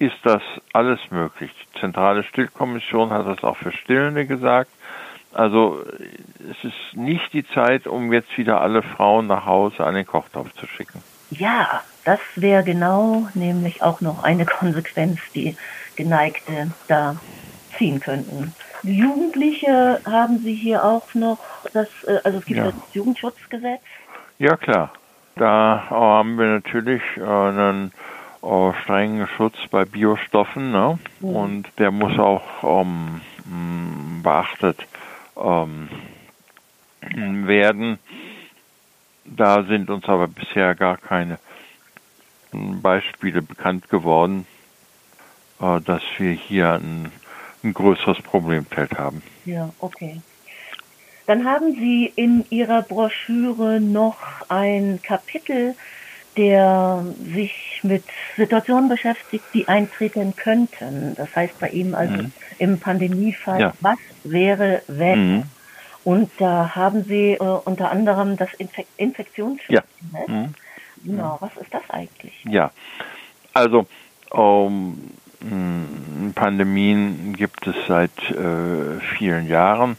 ist 0.00 0.16
das 0.24 0.42
alles 0.72 0.98
möglich. 1.10 1.50
Die 1.62 1.80
Zentrale 1.80 2.24
Stillkommission 2.24 3.10
hat 3.10 3.26
das 3.26 3.44
auch 3.44 3.56
für 3.56 3.70
Stillende 3.70 4.26
gesagt. 4.26 4.70
Also 5.32 5.84
es 6.50 6.64
ist 6.64 6.96
nicht 6.96 7.32
die 7.32 7.46
Zeit, 7.46 7.86
um 7.86 8.12
jetzt 8.12 8.36
wieder 8.36 8.60
alle 8.62 8.82
Frauen 8.82 9.28
nach 9.28 9.46
Hause 9.46 9.84
an 9.84 9.94
den 9.94 10.06
Kochtopf 10.06 10.52
zu 10.54 10.66
schicken. 10.66 11.02
Ja, 11.30 11.82
das 12.04 12.18
wäre 12.34 12.64
genau 12.64 13.28
nämlich 13.34 13.82
auch 13.82 14.00
noch 14.00 14.24
eine 14.24 14.46
Konsequenz, 14.46 15.20
die 15.34 15.56
Geneigte 15.96 16.72
da 16.88 17.16
ziehen 17.76 18.00
könnten. 18.00 18.54
Jugendliche 18.82 20.00
haben 20.10 20.38
Sie 20.38 20.54
hier 20.54 20.82
auch 20.82 21.14
noch 21.14 21.38
das, 21.74 21.88
äh, 22.06 22.18
also 22.24 22.38
es 22.38 22.46
gibt 22.46 22.58
ja. 22.58 22.64
das 22.64 22.74
Jugendschutzgesetz. 22.94 23.82
Ja 24.38 24.56
klar, 24.56 24.92
da 25.36 25.84
haben 25.90 26.38
wir 26.38 26.46
natürlich 26.46 27.02
einen 27.16 27.92
äh, 28.42 28.72
strengen 28.82 29.26
Schutz 29.36 29.56
bei 29.70 29.84
Biostoffen 29.84 30.72
ne? 30.72 30.98
Mhm. 31.20 31.28
und 31.28 31.66
der 31.78 31.90
muss 31.90 32.18
auch 32.18 32.62
ähm, 32.62 33.20
beachtet 34.22 34.86
ähm, 35.36 35.88
werden. 37.46 37.98
Da 39.24 39.62
sind 39.64 39.90
uns 39.90 40.06
aber 40.06 40.28
bisher 40.28 40.74
gar 40.74 40.96
keine 40.96 41.38
Beispiele 42.52 43.42
bekannt 43.42 43.88
geworden, 43.88 44.46
äh, 45.60 45.80
dass 45.80 46.02
wir 46.18 46.32
hier 46.32 46.72
ein, 46.72 47.12
ein 47.62 47.74
größeres 47.74 48.20
Problemfeld 48.22 48.98
haben. 48.98 49.22
Ja, 49.44 49.70
okay. 49.78 50.20
Dann 51.26 51.44
haben 51.44 51.74
Sie 51.74 52.12
in 52.16 52.44
Ihrer 52.50 52.82
Broschüre 52.82 53.80
noch 53.80 54.18
ein 54.48 55.00
Kapitel, 55.02 55.76
der 56.36 57.04
sich 57.34 57.80
mit 57.82 58.04
Situationen 58.36 58.88
beschäftigt, 58.88 59.44
die 59.52 59.68
eintreten 59.68 60.36
könnten. 60.36 61.14
Das 61.16 61.34
heißt 61.34 61.58
bei 61.58 61.68
ihm 61.70 61.94
also 61.94 62.22
mhm. 62.22 62.32
im 62.58 62.78
Pandemiefall, 62.78 63.60
ja. 63.60 63.72
was 63.80 63.98
wäre, 64.24 64.82
wenn? 64.86 65.36
Mhm. 65.36 65.42
Und 66.04 66.30
da 66.38 66.74
haben 66.74 67.04
Sie 67.04 67.32
äh, 67.32 67.38
unter 67.38 67.90
anderem 67.90 68.36
das 68.36 68.52
Infek 68.54 68.86
Infektionsschutzgesetz. 68.96 69.84
Ja. 70.12 70.34
Mhm. 70.34 70.54
Genau, 71.04 71.38
was 71.40 71.56
ist 71.56 71.72
das 71.72 71.82
eigentlich? 71.88 72.44
Ja, 72.44 72.70
also 73.54 73.86
um, 74.30 75.12
Pandemien 76.34 77.34
gibt 77.34 77.66
es 77.66 77.74
seit 77.88 78.30
äh, 78.30 79.00
vielen 79.16 79.46
Jahren. 79.46 79.96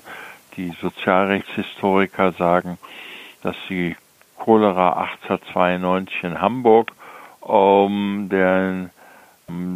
Die 0.58 0.72
Sozialrechtshistoriker 0.82 2.34
sagen, 2.34 2.78
dass 3.42 3.56
die 3.70 3.96
Cholera 4.44 4.94
1892 5.28 6.24
in 6.24 6.42
Hamburg 6.42 6.92
um, 7.42 8.28
der 8.30 8.90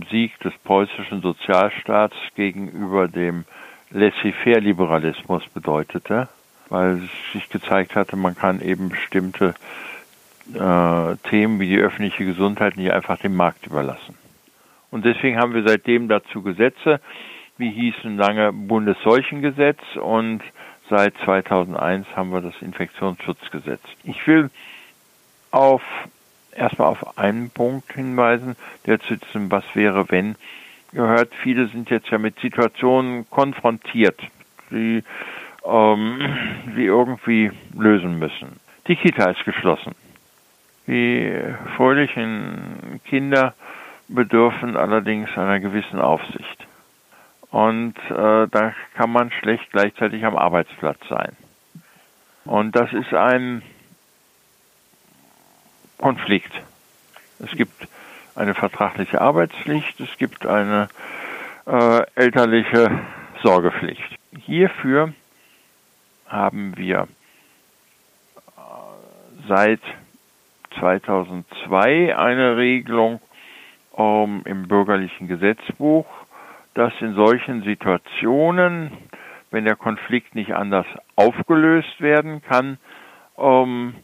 Sieg 0.09 0.39
des 0.39 0.53
preußischen 0.63 1.21
Sozialstaats 1.21 2.15
gegenüber 2.35 3.07
dem 3.07 3.45
Laissez-faire-Liberalismus 3.91 5.43
bedeutete, 5.53 6.29
weil 6.69 7.03
es 7.03 7.33
sich 7.33 7.49
gezeigt 7.49 7.95
hatte, 7.95 8.15
man 8.15 8.35
kann 8.35 8.59
eben 8.61 8.89
bestimmte 8.89 9.53
äh, 10.53 11.15
Themen 11.29 11.59
wie 11.59 11.67
die 11.67 11.77
öffentliche 11.77 12.25
Gesundheit 12.25 12.75
nicht 12.77 12.91
einfach 12.91 13.19
dem 13.19 13.35
Markt 13.35 13.67
überlassen. 13.67 14.17
Und 14.89 15.05
deswegen 15.05 15.37
haben 15.37 15.53
wir 15.53 15.67
seitdem 15.67 16.07
dazu 16.07 16.41
Gesetze, 16.41 16.99
wie 17.57 17.69
hießen 17.69 18.17
lange 18.17 18.51
Bundesseuchengesetz 18.51 19.79
und 20.01 20.41
seit 20.89 21.15
2001 21.23 22.07
haben 22.15 22.31
wir 22.31 22.41
das 22.41 22.53
Infektionsschutzgesetz. 22.61 23.81
Ich 24.03 24.25
will 24.27 24.49
auf 25.51 25.81
erstmal 26.55 26.89
auf 26.89 27.17
einen 27.17 27.49
Punkt 27.49 27.93
hinweisen, 27.93 28.55
der 28.85 28.99
zu 28.99 29.17
diesem 29.17 29.51
Was 29.51 29.63
wäre 29.73 30.09
wenn 30.09 30.35
gehört. 30.91 31.33
Viele 31.43 31.67
sind 31.67 31.89
jetzt 31.89 32.09
ja 32.09 32.17
mit 32.17 32.39
Situationen 32.39 33.29
konfrontiert, 33.29 34.19
die 34.71 35.03
ähm, 35.65 36.19
sie 36.75 36.85
irgendwie 36.85 37.51
lösen 37.77 38.17
müssen. 38.19 38.59
Die 38.87 38.95
Kita 38.95 39.31
ist 39.31 39.43
geschlossen. 39.43 39.93
Die 40.87 41.33
fröhlichen 41.75 43.01
Kinder 43.05 43.55
bedürfen 44.07 44.77
allerdings 44.77 45.29
einer 45.35 45.59
gewissen 45.59 45.99
Aufsicht. 45.99 46.64
Und 47.55 47.97
äh, 48.09 48.47
da 48.51 48.73
kann 48.95 49.11
man 49.11 49.31
schlecht 49.31 49.71
gleichzeitig 49.71 50.25
am 50.25 50.35
Arbeitsplatz 50.35 50.99
sein. 51.07 51.37
Und 52.43 52.75
das 52.75 52.91
ist 52.91 53.13
ein 53.13 53.61
Konflikt. 55.97 56.51
Es 57.39 57.51
gibt 57.51 57.87
eine 58.35 58.55
vertragliche 58.55 59.21
Arbeitspflicht, 59.21 59.97
es 60.01 60.17
gibt 60.17 60.45
eine 60.45 60.89
äh, 61.65 62.01
elterliche 62.15 62.91
Sorgepflicht. 63.41 64.17
Hierfür 64.37 65.13
haben 66.27 66.75
wir 66.75 67.07
äh, 68.57 69.47
seit 69.47 69.81
2002 70.77 72.17
eine 72.17 72.57
Regelung 72.57 73.21
ähm, 73.97 74.41
im 74.43 74.67
bürgerlichen 74.67 75.29
Gesetzbuch, 75.29 76.24
dass 76.75 76.93
in 76.99 77.15
solchen 77.15 77.63
Situationen, 77.63 78.91
wenn 79.49 79.65
der 79.65 79.75
Konflikt 79.75 80.35
nicht 80.35 80.53
anders 80.53 80.85
aufgelöst 81.15 81.99
werden 81.99 82.41
kann, 82.41 82.77
ähm, 83.37 83.95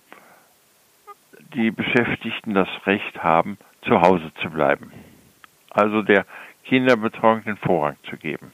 die 1.54 1.70
Beschäftigten 1.70 2.54
das 2.54 2.70
Recht 2.86 3.22
haben, 3.24 3.58
zu 3.84 4.02
Hause 4.02 4.32
zu 4.42 4.50
bleiben. 4.50 4.92
Also 5.70 6.02
der 6.02 6.26
Kinderbetreuung 6.66 7.44
den 7.44 7.58
Vorrang 7.58 7.98
zu 8.10 8.18
geben. 8.18 8.52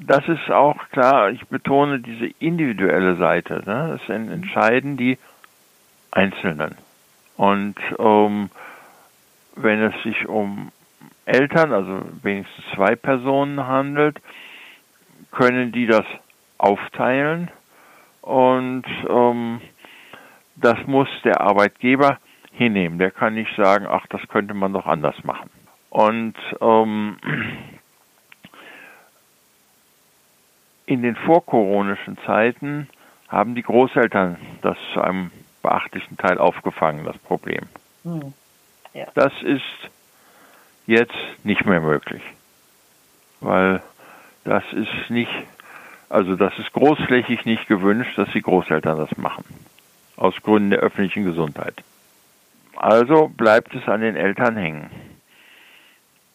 Das 0.00 0.26
ist 0.28 0.50
auch 0.50 0.88
klar, 0.90 1.30
ich 1.30 1.46
betone 1.48 2.00
diese 2.00 2.26
individuelle 2.38 3.16
Seite. 3.16 3.62
Ne? 3.66 3.98
Das 3.98 4.08
entscheiden 4.08 4.96
die 4.96 5.18
Einzelnen. 6.10 6.74
Und 7.36 7.76
ähm, 7.98 8.50
wenn 9.56 9.82
es 9.82 10.02
sich 10.02 10.26
um 10.26 10.70
Eltern, 11.24 11.72
also 11.72 12.02
wenigstens 12.22 12.64
zwei 12.74 12.96
Personen 12.96 13.66
handelt, 13.66 14.20
können 15.30 15.72
die 15.72 15.86
das 15.86 16.04
aufteilen 16.58 17.50
und 18.20 18.84
ähm, 19.08 19.60
das 20.56 20.78
muss 20.86 21.08
der 21.24 21.40
Arbeitgeber 21.40 22.18
hinnehmen. 22.52 22.98
Der 22.98 23.10
kann 23.10 23.34
nicht 23.34 23.54
sagen, 23.56 23.86
ach, 23.88 24.06
das 24.08 24.20
könnte 24.28 24.54
man 24.54 24.72
doch 24.72 24.86
anders 24.86 25.24
machen. 25.24 25.50
Und 25.90 26.34
ähm, 26.60 27.16
in 30.86 31.02
den 31.02 31.16
vorkoronischen 31.16 32.18
Zeiten 32.26 32.88
haben 33.28 33.54
die 33.54 33.62
Großeltern 33.62 34.36
das 34.62 34.76
zu 34.92 35.00
einem 35.00 35.30
beachtlichen 35.62 36.16
Teil 36.16 36.38
aufgefangen, 36.38 37.04
das 37.04 37.16
Problem. 37.18 37.66
Hm. 38.04 38.34
Ja. 38.94 39.06
Das 39.14 39.32
ist 39.42 39.62
jetzt 40.86 41.16
nicht 41.44 41.64
mehr 41.64 41.80
möglich, 41.80 42.22
weil 43.40 43.82
das 44.44 44.64
ist 44.72 45.10
nicht, 45.10 45.30
also 46.08 46.36
das 46.36 46.58
ist 46.58 46.72
großflächig 46.72 47.44
nicht 47.44 47.68
gewünscht, 47.68 48.16
dass 48.16 48.30
die 48.32 48.42
Großeltern 48.42 48.98
das 48.98 49.16
machen, 49.16 49.44
aus 50.16 50.34
Gründen 50.42 50.70
der 50.70 50.80
öffentlichen 50.80 51.24
Gesundheit. 51.24 51.82
Also 52.76 53.28
bleibt 53.28 53.74
es 53.74 53.86
an 53.86 54.00
den 54.00 54.16
Eltern 54.16 54.56
hängen. 54.56 54.90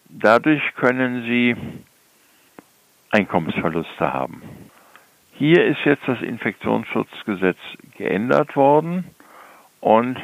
Dadurch 0.08 0.62
können 0.74 1.24
sie 1.24 1.54
Einkommensverluste 3.10 4.12
haben. 4.12 4.42
Hier 5.34 5.66
ist 5.66 5.80
jetzt 5.84 6.02
das 6.06 6.20
Infektionsschutzgesetz 6.20 7.58
geändert 7.96 8.56
worden 8.56 9.04
und 9.80 10.18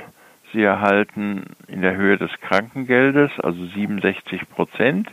sie 0.54 0.62
erhalten 0.62 1.44
in 1.66 1.82
der 1.82 1.96
Höhe 1.96 2.16
des 2.16 2.30
Krankengeldes, 2.40 3.30
also 3.42 3.66
67 3.66 4.49
Prozent 4.49 5.10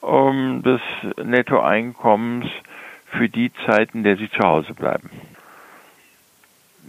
um, 0.00 0.62
des 0.62 0.80
Nettoeinkommens 1.22 2.46
für 3.12 3.28
die 3.28 3.52
Zeiten, 3.66 3.98
in 3.98 4.04
der 4.04 4.16
sie 4.16 4.30
zu 4.30 4.40
Hause 4.40 4.74
bleiben. 4.74 5.10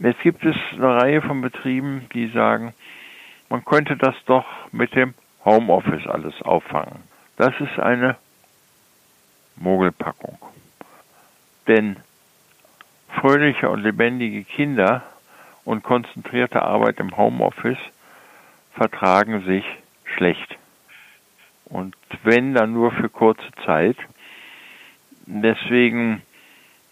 Jetzt 0.02 0.22
gibt 0.22 0.44
es 0.44 0.56
eine 0.74 0.96
Reihe 0.96 1.22
von 1.22 1.42
Betrieben, 1.42 2.08
die 2.14 2.28
sagen, 2.30 2.74
man 3.50 3.64
könnte 3.64 3.96
das 3.96 4.16
doch 4.26 4.46
mit 4.72 4.96
dem 4.96 5.14
Homeoffice 5.46 6.08
alles 6.08 6.42
auffangen. 6.42 7.04
Das 7.38 7.54
ist 7.60 7.78
eine 7.80 8.16
Mogelpackung. 9.58 10.40
Denn 11.68 11.98
fröhliche 13.10 13.70
und 13.70 13.84
lebendige 13.84 14.44
Kinder 14.44 15.04
und 15.66 15.84
konzentrierte 15.84 16.62
Arbeit 16.62 17.00
im 17.00 17.16
Homeoffice 17.16 17.78
vertragen 18.74 19.46
sich 19.46 19.66
schlecht. 20.16 20.58
Und 21.66 21.96
wenn, 22.24 22.54
dann 22.54 22.74
nur 22.74 22.92
für 22.92 23.10
kurze 23.10 23.50
Zeit. 23.66 23.98
Deswegen 25.26 26.22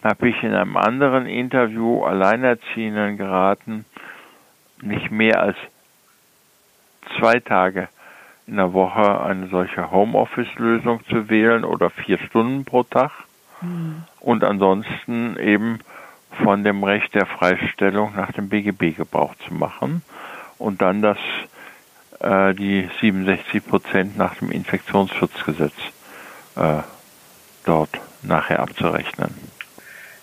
habe 0.03 0.29
ich 0.29 0.41
in 0.41 0.53
einem 0.53 0.77
anderen 0.77 1.27
Interview 1.27 2.03
Alleinerziehenden 2.03 3.17
geraten, 3.17 3.85
nicht 4.81 5.11
mehr 5.11 5.41
als 5.41 5.57
zwei 7.19 7.39
Tage 7.39 7.87
in 8.47 8.55
der 8.57 8.73
Woche 8.73 9.21
eine 9.21 9.47
solche 9.47 9.91
Homeoffice-Lösung 9.91 11.05
zu 11.07 11.29
wählen 11.29 11.63
oder 11.63 11.89
vier 11.89 12.17
Stunden 12.17 12.65
pro 12.65 12.83
Tag 12.83 13.11
mhm. 13.61 14.03
und 14.19 14.43
ansonsten 14.43 15.37
eben 15.37 15.79
von 16.43 16.63
dem 16.63 16.83
Recht 16.83 17.13
der 17.13 17.25
Freistellung 17.25 18.15
nach 18.15 18.31
dem 18.31 18.49
BGB 18.49 18.95
Gebrauch 18.95 19.35
zu 19.47 19.53
machen 19.53 20.01
und 20.57 20.81
dann 20.81 21.01
das 21.01 21.17
äh, 22.19 22.53
die 22.53 22.89
67 23.01 23.65
Prozent 23.65 24.17
nach 24.17 24.35
dem 24.35 24.51
Infektionsschutzgesetz 24.51 25.73
äh, 26.55 26.81
dort 27.65 27.89
nachher 28.21 28.59
abzurechnen. 28.59 29.33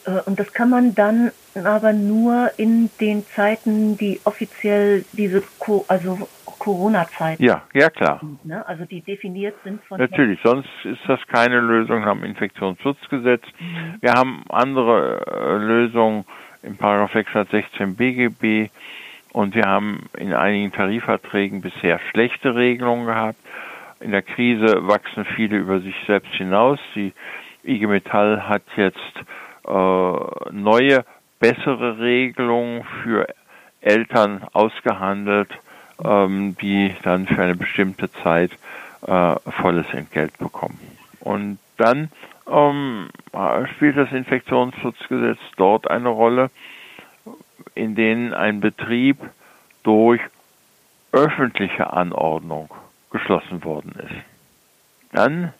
Äh, 0.06 0.20
und 0.24 0.38
das 0.38 0.52
kann 0.52 0.70
man 0.70 0.94
dann 0.94 1.32
aber 1.54 1.92
nur 1.92 2.52
in 2.56 2.90
den 3.00 3.24
Zeiten, 3.34 3.96
die 3.96 4.20
offiziell 4.24 5.04
diese, 5.12 5.42
also 5.88 6.28
Corona-Zeit. 6.58 7.40
Ja, 7.40 7.62
ja 7.72 7.90
klar. 7.90 8.20
Ne? 8.44 8.66
Also 8.66 8.84
die 8.84 9.00
definiert 9.00 9.54
sind 9.64 9.82
von. 9.84 9.98
Natürlich, 9.98 10.40
sonst 10.42 10.68
ist 10.84 11.00
das 11.06 11.20
keine 11.28 11.60
Lösung 11.60 12.04
am 12.04 12.24
Infektionsschutzgesetz. 12.24 13.42
Mhm. 13.58 13.98
Wir 14.00 14.12
haben 14.12 14.44
andere 14.48 15.24
äh, 15.26 15.56
Lösungen 15.56 16.24
im 16.62 16.76
Paragraph 16.76 17.12
616 17.12 17.96
BGB 17.96 18.70
und 19.32 19.54
wir 19.54 19.64
haben 19.64 20.08
in 20.16 20.34
einigen 20.34 20.72
Tarifverträgen 20.72 21.60
bisher 21.60 22.00
schlechte 22.10 22.54
Regelungen 22.54 23.06
gehabt. 23.06 23.38
In 24.00 24.12
der 24.12 24.22
Krise 24.22 24.86
wachsen 24.86 25.24
viele 25.36 25.56
über 25.56 25.80
sich 25.80 25.94
selbst 26.06 26.32
hinaus. 26.34 26.78
Die 26.94 27.12
IG 27.64 27.86
Metall 27.86 28.48
hat 28.48 28.62
jetzt 28.76 28.98
äh, 29.66 30.52
neue, 30.52 31.04
bessere 31.40 31.98
Regelungen 31.98 32.84
für 33.02 33.26
Eltern 33.80 34.44
ausgehandelt, 34.52 35.50
ähm, 36.04 36.56
die 36.60 36.94
dann 37.02 37.26
für 37.26 37.42
eine 37.42 37.54
bestimmte 37.54 38.10
Zeit 38.10 38.52
äh, 39.06 39.34
volles 39.62 39.86
Entgelt 39.92 40.36
bekommen. 40.38 40.78
Und 41.20 41.58
dann 41.76 42.10
ähm, 42.50 43.08
spielt 43.74 43.96
das 43.96 44.10
Infektionsschutzgesetz 44.12 45.38
dort 45.56 45.90
eine 45.90 46.08
Rolle, 46.08 46.50
in 47.74 47.94
denen 47.94 48.34
ein 48.34 48.60
Betrieb 48.60 49.18
durch 49.82 50.20
öffentliche 51.12 51.92
Anordnung 51.92 52.72
geschlossen 53.10 53.64
worden 53.64 53.92
ist. 54.02 54.14
Dann 55.12 55.52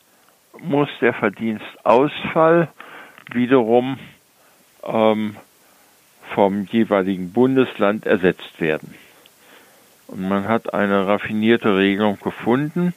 muss 0.59 0.89
der 1.01 1.13
Verdienstausfall 1.13 2.67
wiederum 3.31 3.97
ähm, 4.83 5.35
vom 6.33 6.65
jeweiligen 6.65 7.33
Bundesland 7.33 8.05
ersetzt 8.05 8.59
werden. 8.59 8.93
Und 10.09 10.27
man 10.27 10.47
hat 10.47 10.73
eine 10.73 11.07
raffinierte 11.07 11.75
Regelung 11.75 12.17
gefunden. 12.19 12.93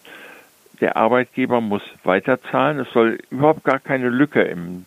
Der 0.80 0.96
Arbeitgeber 0.96 1.60
muss 1.60 1.82
weiterzahlen. 2.04 2.80
Es 2.80 2.90
soll 2.92 3.18
überhaupt 3.30 3.64
gar 3.64 3.78
keine 3.78 4.08
Lücke 4.08 4.42
im, 4.42 4.86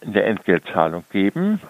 in 0.00 0.14
der 0.14 0.26
Entgeltzahlung 0.26 1.04
geben. 1.12 1.60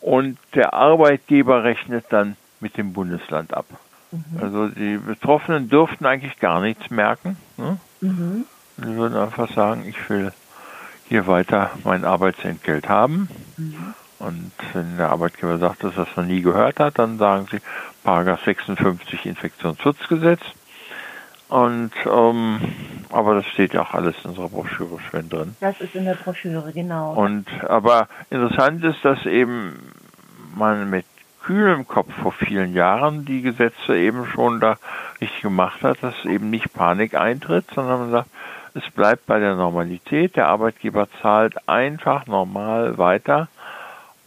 Und 0.00 0.38
der 0.54 0.72
Arbeitgeber 0.72 1.64
rechnet 1.64 2.06
dann 2.10 2.36
mit 2.60 2.76
dem 2.76 2.92
Bundesland 2.92 3.54
ab. 3.54 3.66
Mhm. 4.10 4.24
Also 4.40 4.68
die 4.68 4.96
Betroffenen 4.96 5.68
dürften 5.68 6.06
eigentlich 6.06 6.38
gar 6.38 6.60
nichts 6.60 6.90
merken. 6.90 7.36
Ne? 7.56 7.78
Mhm. 8.00 8.44
Sie 8.78 8.96
würden 8.96 9.16
einfach 9.16 9.52
sagen, 9.52 9.84
ich 9.86 10.08
will 10.08 10.32
hier 11.08 11.26
weiter 11.26 11.70
mein 11.84 12.04
Arbeitsentgelt 12.04 12.88
haben. 12.88 13.28
Mhm. 13.56 13.94
Und 14.18 14.52
wenn 14.72 14.96
der 14.96 15.10
Arbeitgeber 15.10 15.58
sagt, 15.58 15.84
dass 15.84 15.96
er 15.96 16.04
das 16.06 16.16
noch 16.16 16.24
nie 16.24 16.42
gehört 16.42 16.80
hat, 16.80 16.98
dann 16.98 17.18
sagen 17.18 17.46
sie 17.50 17.60
Paragraph 18.02 18.42
56 18.44 19.26
Infektionsschutzgesetz. 19.26 20.40
Und 21.48 21.92
ähm, 22.04 22.60
aber 23.10 23.36
das 23.36 23.46
steht 23.46 23.72
ja 23.72 23.82
auch 23.82 23.94
alles 23.94 24.16
in 24.22 24.30
unserer 24.30 24.50
Broschüre 24.50 24.98
schön 25.10 25.30
drin. 25.30 25.56
Das 25.60 25.80
ist 25.80 25.94
in 25.94 26.04
der 26.04 26.14
Broschüre, 26.14 26.72
genau. 26.72 27.14
Und 27.14 27.46
aber 27.64 28.08
interessant 28.28 28.84
ist, 28.84 29.02
dass 29.02 29.24
eben 29.24 29.92
man 30.54 30.90
mit 30.90 31.06
kühl 31.42 31.72
im 31.72 31.88
Kopf 31.88 32.12
vor 32.22 32.32
vielen 32.32 32.74
Jahren 32.74 33.24
die 33.24 33.40
Gesetze 33.40 33.96
eben 33.96 34.26
schon 34.26 34.60
da 34.60 34.76
richtig 35.20 35.40
gemacht 35.40 35.82
hat, 35.82 36.02
dass 36.02 36.26
eben 36.26 36.50
nicht 36.50 36.74
Panik 36.74 37.14
eintritt, 37.14 37.64
sondern 37.74 38.00
man 38.00 38.10
sagt, 38.10 38.28
es 38.74 38.90
bleibt 38.90 39.24
bei 39.24 39.38
der 39.38 39.54
Normalität, 39.54 40.36
der 40.36 40.48
Arbeitgeber 40.48 41.08
zahlt 41.22 41.66
einfach 41.66 42.26
normal 42.26 42.98
weiter, 42.98 43.48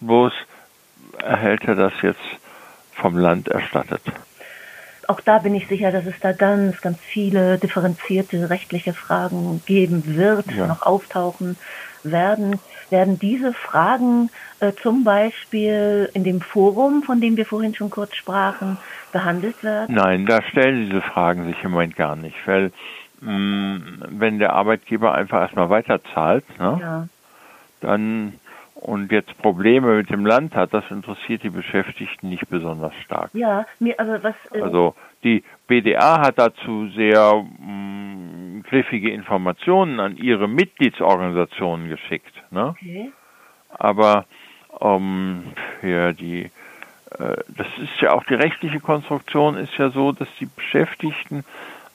bloß 0.02 0.34
erhält 1.20 1.64
er 1.66 1.76
das 1.76 1.94
jetzt 2.02 2.20
vom 2.94 3.18
Land 3.18 3.48
erstattet. 3.48 4.02
Auch 5.08 5.20
da 5.20 5.40
bin 5.40 5.56
ich 5.56 5.68
sicher, 5.68 5.92
dass 5.92 6.06
es 6.06 6.20
da 6.22 6.32
ganz, 6.32 6.80
ganz 6.82 7.00
viele 7.00 7.58
differenzierte 7.58 8.50
rechtliche 8.50 8.94
Fragen 8.94 9.62
geben 9.66 10.16
wird, 10.16 10.52
ja. 10.52 10.68
noch 10.68 10.84
auftauchen 10.84 11.58
werden. 12.04 12.60
Werden 12.90 13.20
diese 13.20 13.54
Fragen 13.54 14.30
äh, 14.60 14.74
zum 14.74 15.04
Beispiel 15.04 16.10
in 16.14 16.24
dem 16.24 16.42
Forum, 16.42 17.04
von 17.04 17.20
dem 17.20 17.36
wir 17.38 17.46
vorhin 17.46 17.74
schon 17.74 17.90
kurz 17.90 18.16
sprachen, 18.16 18.78
behandelt 19.12 19.64
werden? 19.64 19.96
Nein, 19.96 20.26
da 20.26 20.42
stellen 20.44 20.90
diese 20.90 21.02
Fragen 21.02 21.46
sich 21.46 21.64
im 21.64 21.72
Moment 21.72 21.96
gar 21.96 22.16
nicht, 22.16 22.36
weil 22.46 22.72
mh, 23.22 23.32
mm, 23.32 24.04
wenn 24.12 24.40
der 24.40 24.54
Arbeitgeber 24.54 25.14
einfach 25.14 25.42
erstmal 25.42 25.70
weiterzahlt, 25.70 26.46
ne, 26.60 26.78
ja. 26.82 27.08
dann 27.82 28.34
und 28.82 29.12
jetzt 29.12 29.38
Probleme 29.38 29.98
mit 29.98 30.10
dem 30.10 30.26
Land 30.26 30.56
hat, 30.56 30.74
das 30.74 30.84
interessiert 30.90 31.44
die 31.44 31.50
Beschäftigten 31.50 32.30
nicht 32.30 32.50
besonders 32.50 32.94
stark. 33.06 33.30
Ja, 33.34 33.66
mir, 33.80 34.00
aber 34.00 34.24
was. 34.24 34.36
Äh 34.52 34.62
also 34.62 34.96
die 35.24 35.44
BDA 35.68 36.20
hat 36.20 36.40
dazu 36.40 36.90
sehr 36.90 37.46
mh, 37.60 37.66
mm, 37.66 38.64
griffige 38.64 39.12
Informationen 39.12 40.00
an 40.00 40.18
ihre 40.18 40.48
Mitgliedsorganisationen 40.48 41.90
geschickt. 41.90 42.34
Ne? 42.50 42.70
Okay. 42.70 43.12
Aber 43.70 44.26
ähm, 44.82 45.54
für 45.80 46.14
die, 46.14 46.46
äh, 47.20 47.38
das 47.50 47.68
ist 47.78 48.02
ja 48.02 48.14
auch 48.14 48.24
die 48.24 48.36
rechtliche 48.36 48.80
Konstruktion 48.80 49.58
ist 49.58 49.78
ja 49.78 49.92
so, 49.92 50.12
dass 50.12 50.28
die 50.40 50.48
Beschäftigten 50.48 51.44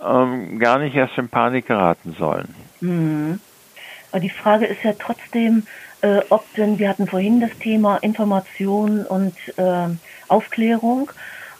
ähm, 0.05 0.59
gar 0.61 0.79
nicht 0.79 0.95
erst 0.95 1.19
in 1.19 1.29
Panik 1.29 1.67
geraten 1.67 2.15
sollen. 2.19 2.55
Mhm. 2.81 3.41
Aber 4.13 4.21
die 4.21 4.31
Frage 4.31 4.67
ist 4.67 4.83
ja 4.83 4.93
trotzdem, 4.93 5.67
äh, 6.03 6.21
ob 6.29 6.45
denn, 6.55 6.79
wir 6.79 6.89
hatten 6.89 7.07
vorhin 7.07 7.41
das 7.41 7.51
Thema 7.59 7.97
Information 7.99 9.05
und 9.05 9.35
äh, 9.57 9.89
Aufklärung. 10.29 11.11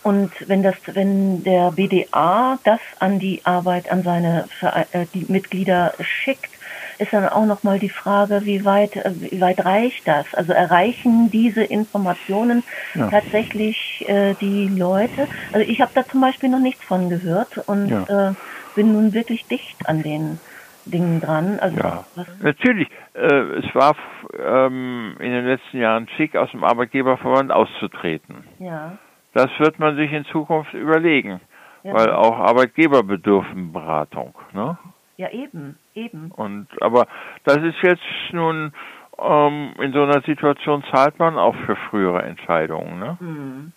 Und 0.03 0.31
wenn 0.47 0.63
das, 0.63 0.77
wenn 0.87 1.43
der 1.43 1.73
BDA 1.73 2.59
das 2.63 2.81
an 3.01 3.19
die 3.19 3.41
Arbeit, 3.45 3.91
an 3.91 4.03
seine 4.05 4.49
äh, 4.93 5.07
die 5.13 5.27
Mitglieder 5.29 5.95
schickt, 6.01 6.51
ist 6.99 7.13
dann 7.13 7.29
auch 7.29 7.45
nochmal 7.45 7.79
die 7.79 7.91
Frage, 7.91 8.43
wie 8.45 8.65
weit, 8.65 8.97
äh, 8.97 9.11
wie 9.17 9.41
weit 9.41 9.65
reicht 9.65 10.07
das? 10.07 10.27
Also 10.33 10.53
erreichen 10.53 11.31
diese 11.31 11.63
Informationen 11.63 12.63
ja. 12.95 13.11
tatsächlich 13.11 14.05
äh, 14.09 14.35
die 14.41 14.69
Leute? 14.69 15.29
Also 15.53 15.69
ich 15.69 15.81
habe 15.81 15.93
da 15.95 16.07
zum 16.07 16.21
Beispiel 16.21 16.49
noch 16.49 16.61
nichts 16.61 16.85
von 16.85 17.11
gehört 17.11 17.59
und 17.67 17.89
ja. 17.89 18.31
äh, 18.31 18.35
bin 18.75 18.93
nun 18.93 19.13
wirklich 19.13 19.47
dicht 19.47 19.89
an 19.89 20.03
den 20.03 20.39
Dingen 20.87 21.21
dran. 21.21 21.59
Also 21.61 21.77
ja, 21.77 22.05
natürlich. 22.41 22.89
Äh, 23.15 23.59
es 23.59 23.75
war 23.75 23.95
ähm, 24.39 25.17
in 25.19 25.31
den 25.31 25.47
letzten 25.47 25.79
Jahren 25.79 26.09
schick, 26.17 26.37
aus 26.37 26.51
dem 26.53 26.65
Arbeitgeberverband 26.65 27.53
auszutreten. 27.53 28.45
Ja. 28.59 28.99
Das 29.35 29.51
wird 29.59 29.79
man 29.79 29.97
sich 29.97 30.13
in 30.13 30.25
Zukunft 30.27 30.73
überlegen, 30.73 31.41
ja. 31.83 31.93
weil 31.93 32.11
auch 32.11 32.39
Arbeitgeber 32.39 33.03
bedürfen 33.03 33.73
Beratung. 33.73 34.35
Ne? 34.53 34.79
Ja, 35.19 35.31
eben, 35.31 35.77
eben. 35.95 36.31
Und 36.31 36.69
aber 36.81 37.07
das 37.45 37.59
ist 37.59 37.77
jetzt 37.83 38.03
nun 38.33 38.73
ähm, 39.19 39.73
in 39.81 39.93
so 39.93 40.03
einer 40.03 40.21
Situation 40.23 40.85
zahlt 40.93 41.19
man 41.19 41.39
auch 41.39 41.55
für 41.67 41.77
frühere 41.91 42.23
Entscheidungen. 42.23 42.99
Ne? 42.99 43.17
Mhm. 43.21 43.73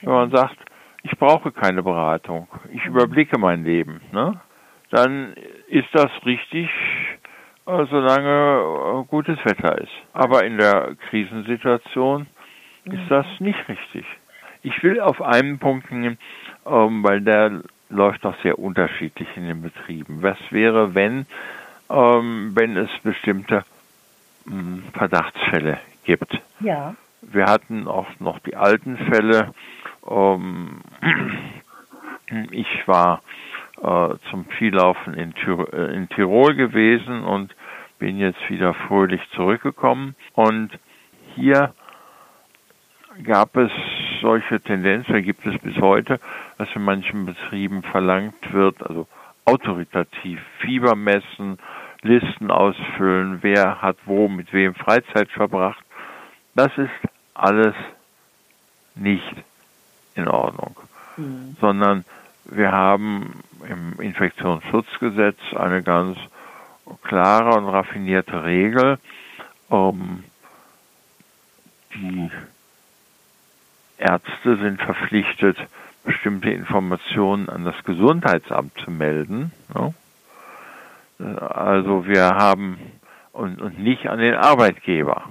Wenn 0.00 0.12
man 0.12 0.30
sagt, 0.30 0.56
ich 1.02 1.18
brauche 1.18 1.50
keine 1.52 1.82
Beratung, 1.82 2.48
ich 2.70 2.84
mhm. 2.84 2.96
überblicke 2.96 3.38
mein 3.38 3.64
Leben. 3.64 4.00
Ne? 4.12 4.40
Dann 4.92 5.34
ist 5.68 5.88
das 5.92 6.10
richtig, 6.24 6.68
äh, 7.66 7.86
solange 7.90 9.00
äh, 9.00 9.04
gutes 9.08 9.38
Wetter 9.44 9.78
ist. 9.78 9.92
Aber 10.12 10.44
in 10.44 10.58
der 10.58 10.96
Krisensituation 11.08 12.26
ist 12.84 13.10
das 13.10 13.26
nicht 13.38 13.68
richtig. 13.68 14.04
Ich 14.62 14.82
will 14.82 15.00
auf 15.00 15.22
einen 15.22 15.58
Punkt 15.58 15.90
nehmen, 15.90 16.18
ähm, 16.66 17.02
weil 17.02 17.20
der 17.22 17.62
läuft 17.88 18.24
doch 18.24 18.34
sehr 18.42 18.58
unterschiedlich 18.58 19.28
in 19.34 19.46
den 19.46 19.62
Betrieben. 19.62 20.22
Was 20.22 20.38
wäre, 20.50 20.94
wenn, 20.94 21.26
ähm, 21.90 22.52
wenn 22.54 22.76
es 22.76 22.90
bestimmte 23.02 23.64
hm, 24.44 24.84
Verdachtsfälle 24.92 25.78
gibt? 26.04 26.38
Ja. 26.60 26.94
Wir 27.22 27.46
hatten 27.46 27.88
auch 27.88 28.08
noch 28.18 28.38
die 28.40 28.56
alten 28.56 28.96
Fälle. 28.96 29.54
Ähm, 30.08 30.80
ich 32.50 32.86
war 32.86 33.22
zum 34.30 34.46
Skilaufen 34.56 35.14
in, 35.14 35.34
Tir 35.34 35.72
äh, 35.72 35.94
in 35.96 36.08
Tirol 36.08 36.54
gewesen 36.54 37.24
und 37.24 37.54
bin 37.98 38.18
jetzt 38.18 38.48
wieder 38.48 38.74
fröhlich 38.74 39.20
zurückgekommen. 39.34 40.14
Und 40.34 40.70
hier 41.34 41.74
gab 43.24 43.56
es 43.56 43.70
solche 44.20 44.60
Tendenzen, 44.60 45.22
gibt 45.22 45.44
es 45.46 45.58
bis 45.60 45.76
heute, 45.76 46.20
dass 46.58 46.68
in 46.74 46.82
manchen 46.82 47.26
Betrieben 47.26 47.82
verlangt 47.82 48.52
wird, 48.52 48.82
also 48.82 49.06
autoritativ 49.44 50.40
Fieber 50.58 50.94
messen, 50.94 51.58
Listen 52.04 52.50
ausfüllen, 52.50 53.38
wer 53.42 53.80
hat 53.80 53.96
wo 54.06 54.26
mit 54.26 54.52
wem 54.52 54.74
Freizeit 54.74 55.30
verbracht. 55.30 55.84
Das 56.56 56.76
ist 56.76 56.90
alles 57.32 57.74
nicht 58.96 59.36
in 60.16 60.26
Ordnung, 60.26 60.76
mhm. 61.16 61.56
sondern 61.60 62.04
wir 62.46 62.72
haben 62.72 63.44
im 63.68 64.00
Infektionsschutzgesetz 64.00 65.38
eine 65.54 65.82
ganz 65.82 66.18
klare 67.02 67.56
und 67.56 67.68
raffinierte 67.68 68.44
Regel. 68.44 68.98
Ähm, 69.70 70.24
die 71.94 72.30
Ärzte 73.98 74.56
sind 74.56 74.80
verpflichtet, 74.80 75.56
bestimmte 76.04 76.50
Informationen 76.50 77.48
an 77.48 77.64
das 77.64 77.76
Gesundheitsamt 77.84 78.72
zu 78.84 78.90
melden. 78.90 79.52
Ne? 79.74 79.94
Also 81.40 82.06
wir 82.06 82.30
haben 82.30 82.78
und, 83.32 83.60
und 83.60 83.78
nicht 83.78 84.08
an 84.08 84.18
den 84.18 84.34
Arbeitgeber. 84.34 85.24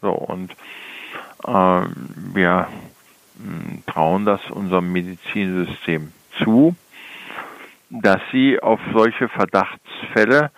So 0.00 0.12
und 0.12 0.52
äh, 1.44 1.82
wir 2.34 2.68
hm, 3.38 3.82
trauen 3.86 4.24
das 4.24 4.40
unserem 4.50 4.92
Medizinsystem 4.92 6.12
zu, 6.38 6.76
dass 8.02 8.20
sie 8.32 8.60
auf 8.60 8.80
solche 8.92 9.28
Verdachtsfälle 9.28 10.50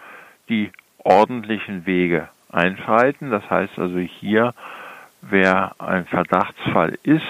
die 0.48 0.70
ordentlichen 0.98 1.86
Wege 1.86 2.28
einschreiten. 2.50 3.30
Das 3.30 3.48
heißt 3.48 3.78
also 3.78 3.98
hier, 3.98 4.54
wer 5.20 5.74
ein 5.78 6.06
Verdachtsfall 6.06 6.98
ist, 7.02 7.26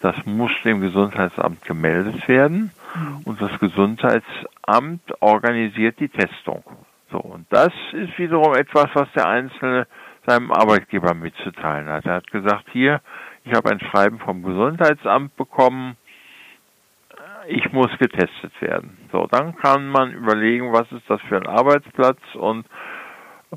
das 0.00 0.16
muss 0.26 0.50
dem 0.64 0.80
Gesundheitsamt 0.80 1.64
gemeldet 1.64 2.26
werden 2.28 2.72
mhm. 2.94 3.20
und 3.24 3.40
das 3.40 3.56
Gesundheitsamt 3.60 5.02
organisiert 5.20 6.00
die 6.00 6.08
Testung. 6.08 6.64
So, 7.10 7.18
und 7.18 7.46
das 7.50 7.72
ist 7.92 8.18
wiederum 8.18 8.54
etwas, 8.54 8.88
was 8.94 9.12
der 9.12 9.28
Einzelne 9.28 9.86
seinem 10.26 10.50
Arbeitgeber 10.50 11.14
mitzuteilen 11.14 11.88
hat. 11.88 12.06
Er 12.06 12.14
hat 12.14 12.30
gesagt, 12.30 12.64
hier, 12.72 13.00
ich 13.44 13.52
habe 13.52 13.70
ein 13.70 13.80
Schreiben 13.80 14.18
vom 14.18 14.42
Gesundheitsamt 14.42 15.36
bekommen, 15.36 15.96
ich 17.48 17.72
muss 17.72 17.90
getestet 17.98 18.52
werden. 18.60 18.96
So, 19.10 19.26
dann 19.30 19.56
kann 19.56 19.88
man 19.88 20.12
überlegen, 20.12 20.72
was 20.72 20.90
ist 20.92 21.08
das 21.08 21.20
für 21.22 21.36
ein 21.36 21.46
Arbeitsplatz 21.46 22.20
und 22.34 22.66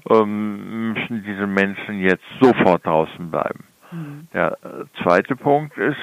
ähm, 0.10 0.94
müssen 0.94 1.24
diese 1.24 1.48
Menschen 1.48 2.00
jetzt 2.00 2.24
sofort 2.42 2.86
draußen 2.86 3.32
bleiben. 3.32 3.66
Mhm. 3.92 4.28
Der 4.34 4.58
äh, 4.64 5.04
zweite 5.04 5.36
Punkt 5.36 5.78
ist, 5.78 5.98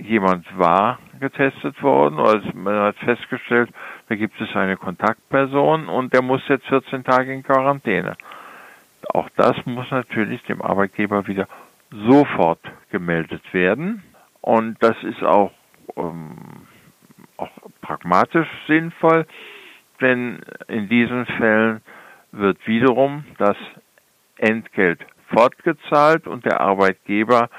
jemand 0.00 0.46
war 0.58 0.98
getestet 1.20 1.80
worden 1.82 2.18
oder 2.18 2.42
man 2.54 2.74
hat 2.74 2.96
festgestellt, 2.96 3.70
da 4.08 4.14
gibt 4.16 4.40
es 4.40 4.54
eine 4.56 4.76
Kontaktperson 4.76 5.88
und 5.88 6.12
der 6.12 6.22
muss 6.22 6.40
jetzt 6.48 6.66
14 6.66 7.04
Tage 7.04 7.32
in 7.32 7.42
Quarantäne. 7.42 8.16
Auch 9.10 9.28
das 9.36 9.54
muss 9.66 9.90
natürlich 9.90 10.42
dem 10.44 10.62
Arbeitgeber 10.62 11.26
wieder 11.26 11.46
sofort 11.90 12.60
gemeldet 12.90 13.42
werden 13.52 14.02
und 14.40 14.82
das 14.82 14.96
ist 15.02 15.22
auch 15.22 15.52
ähm, 15.96 16.61
pragmatisch 17.82 18.48
sinnvoll, 18.66 19.26
denn 20.00 20.40
in 20.68 20.88
diesen 20.88 21.26
Fällen 21.26 21.82
wird 22.32 22.66
wiederum 22.66 23.24
das 23.38 23.56
Entgelt 24.38 25.00
fortgezahlt 25.28 26.26
und 26.26 26.44
der 26.44 26.60
Arbeitgeber 26.60 27.50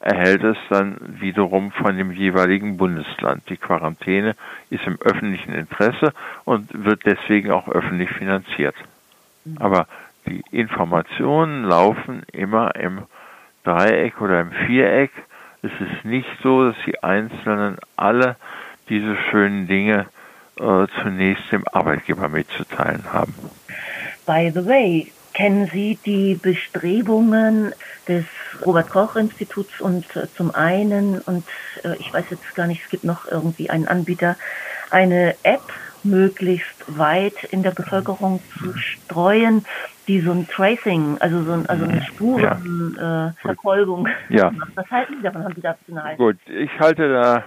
erhält 0.00 0.42
es 0.42 0.56
dann 0.70 0.96
wiederum 1.20 1.70
von 1.70 1.96
dem 1.96 2.10
jeweiligen 2.10 2.76
Bundesland. 2.76 3.48
Die 3.48 3.56
Quarantäne 3.56 4.34
ist 4.70 4.84
im 4.86 4.98
öffentlichen 5.00 5.52
Interesse 5.52 6.12
und 6.44 6.68
wird 6.72 7.02
deswegen 7.04 7.52
auch 7.52 7.68
öffentlich 7.68 8.10
finanziert. 8.10 8.74
Aber 9.60 9.86
die 10.26 10.42
Informationen 10.50 11.64
laufen 11.64 12.22
immer 12.32 12.74
im 12.74 13.02
Dreieck 13.64 14.20
oder 14.20 14.40
im 14.40 14.50
Viereck 14.66 15.12
es 15.62 15.70
ist 15.78 16.04
nicht 16.04 16.28
so, 16.42 16.68
dass 16.70 16.76
die 16.84 17.02
Einzelnen 17.04 17.76
alle 17.96 18.36
diese 18.92 19.16
schönen 19.30 19.66
Dinge 19.66 20.06
äh, 20.60 20.86
zunächst 21.02 21.50
dem 21.50 21.64
Arbeitgeber 21.72 22.28
mitzuteilen 22.28 23.10
haben. 23.10 23.32
By 24.26 24.52
the 24.54 24.66
way, 24.66 25.10
kennen 25.32 25.70
Sie 25.72 25.98
die 26.04 26.34
Bestrebungen 26.34 27.72
des 28.06 28.26
Robert 28.66 28.90
Koch 28.90 29.16
Instituts 29.16 29.80
und 29.80 30.04
äh, 30.14 30.26
zum 30.36 30.54
einen, 30.54 31.20
und 31.20 31.46
äh, 31.84 31.96
ich 31.98 32.12
weiß 32.12 32.26
jetzt 32.30 32.54
gar 32.54 32.66
nicht, 32.66 32.82
es 32.84 32.90
gibt 32.90 33.04
noch 33.04 33.26
irgendwie 33.30 33.70
einen 33.70 33.88
Anbieter, 33.88 34.36
eine 34.90 35.36
App 35.42 35.62
möglichst 36.04 36.84
weit 36.86 37.44
in 37.44 37.62
der 37.62 37.70
Bevölkerung 37.70 38.40
zu 38.58 38.76
streuen, 38.76 39.64
die 40.06 40.20
so 40.20 40.32
ein 40.32 40.46
Tracing, 40.48 41.16
also 41.20 41.44
so 41.44 41.52
ein, 41.52 41.64
also 41.66 41.84
eine 41.84 42.02
Spurenverfolgung 42.02 44.06
ja. 44.28 44.28
äh, 44.28 44.28
ja. 44.36 44.50
macht. 44.50 44.72
Was 44.74 44.90
halten 44.90 45.14
Sie 45.16 45.22
davon? 45.22 45.44
Haben 45.44 45.54
Sie 45.54 45.62
dazu 45.62 45.80
eine? 45.94 46.18
Gut, 46.18 46.36
ich 46.46 46.78
halte 46.78 47.10
da, 47.10 47.42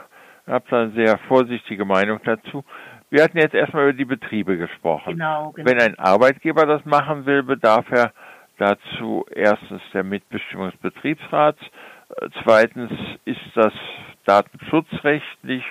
habe 0.53 0.65
da 0.69 0.81
eine 0.83 0.91
sehr 0.91 1.17
vorsichtige 1.27 1.85
Meinung 1.85 2.19
dazu. 2.23 2.63
Wir 3.09 3.23
hatten 3.23 3.37
jetzt 3.37 3.53
erstmal 3.53 3.83
über 3.83 3.93
die 3.93 4.05
Betriebe 4.05 4.57
gesprochen. 4.57 5.13
Genau, 5.13 5.51
genau. 5.51 5.69
Wenn 5.69 5.79
ein 5.79 5.97
Arbeitgeber 5.99 6.65
das 6.65 6.83
machen 6.85 7.25
will, 7.25 7.43
bedarf 7.43 7.85
er 7.91 8.11
dazu 8.57 9.25
erstens 9.33 9.81
der 9.93 10.03
Mitbestimmung 10.03 10.71
des 10.71 10.79
Betriebsrats. 10.79 11.59
Äh, 12.09 12.29
zweitens 12.43 12.91
ist 13.25 13.39
das 13.53 13.73
datenschutzrechtlich 14.25 15.63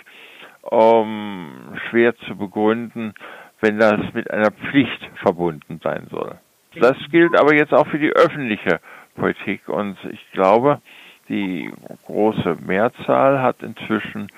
ähm, 0.70 1.76
schwer 1.90 2.16
zu 2.16 2.36
begründen, 2.36 3.14
wenn 3.60 3.78
das 3.78 4.00
mit 4.12 4.30
einer 4.30 4.50
Pflicht 4.50 5.10
verbunden 5.22 5.80
sein 5.82 6.06
soll. 6.10 6.38
Das 6.80 6.96
gilt 7.10 7.38
aber 7.38 7.54
jetzt 7.54 7.72
auch 7.72 7.86
für 7.86 7.98
die 7.98 8.12
öffentliche 8.12 8.80
Politik 9.14 9.68
und 9.68 9.96
ich 10.10 10.30
glaube, 10.32 10.80
die 11.28 11.72
große 12.06 12.56
Mehrzahl 12.66 13.40
hat 13.40 13.62
inzwischen 13.62 14.28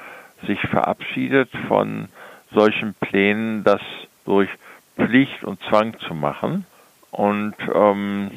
sich 0.46 0.60
verabschiedet 0.68 1.50
von 1.68 2.08
solchen 2.52 2.94
Plänen, 2.94 3.64
das 3.64 3.80
durch 4.24 4.48
Pflicht 4.96 5.44
und 5.44 5.60
Zwang 5.68 5.98
zu 6.00 6.14
machen 6.14 6.66
und 7.10 7.54
ähm, 7.74 8.30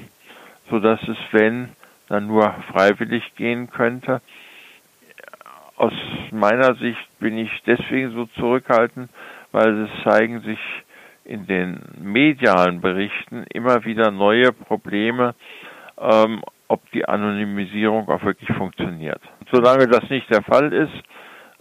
so 0.70 0.80
dass 0.80 1.02
es, 1.08 1.18
wenn, 1.32 1.70
dann 2.08 2.28
nur 2.28 2.54
freiwillig 2.72 3.24
gehen 3.36 3.70
könnte. 3.70 4.22
Aus 5.78 5.94
meiner 6.32 6.76
Sicht 6.76 7.20
bin 7.20 7.38
ich 7.38 7.52
deswegen 7.66 8.12
so 8.12 8.26
zurückhaltend, 8.38 9.10
weil 9.52 9.84
es 9.84 10.04
zeigen 10.04 10.42
sich 10.42 10.60
in 11.24 11.46
den 11.46 11.80
medialen 12.00 12.82
Berichten 12.82 13.46
immer 13.54 13.86
wieder 13.86 14.12
neue 14.12 14.52
Probleme, 14.52 15.36
ähm, 15.98 16.42
ob 16.68 16.90
die 16.92 17.06
Anonymisierung 17.06 18.10
auch 18.10 18.24
wirklich 18.24 18.50
funktioniert. 18.58 19.22
Solange 19.52 19.88
das 19.88 20.10
nicht 20.10 20.30
der 20.30 20.42
Fall 20.42 20.74
ist, 20.74 21.04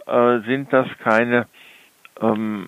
äh, 0.09 0.39
sind 0.45 0.73
das 0.73 0.87
keine 1.03 1.47
ähm, 2.21 2.67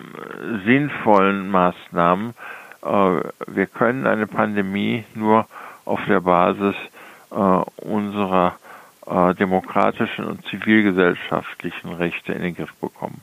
sinnvollen 0.64 1.50
Maßnahmen. 1.50 2.34
Äh, 2.82 2.86
wir 2.86 3.66
können 3.66 4.06
eine 4.06 4.26
Pandemie 4.26 5.04
nur 5.14 5.46
auf 5.84 6.00
der 6.06 6.20
Basis 6.20 6.74
äh, 7.30 7.34
unserer 7.34 8.56
äh, 9.06 9.34
demokratischen 9.34 10.24
und 10.24 10.44
zivilgesellschaftlichen 10.46 11.92
Rechte 11.92 12.32
in 12.32 12.42
den 12.42 12.54
Griff 12.54 12.72
bekommen. 12.74 13.20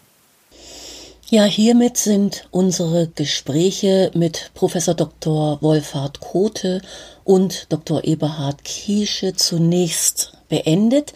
Ja, 1.31 1.43
hiermit 1.43 1.97
sind 1.97 2.47
unsere 2.49 3.07
Gespräche 3.07 4.09
mit 4.15 4.49
Professor 4.55 4.95
Dr. 4.95 5.61
Wolfhard 5.61 6.21
Kote 6.21 6.81
und 7.23 7.71
Dr. 7.71 8.03
Eberhard 8.03 8.63
Kiesche 8.63 9.35
zunächst 9.35 10.33
beendet, 10.49 11.13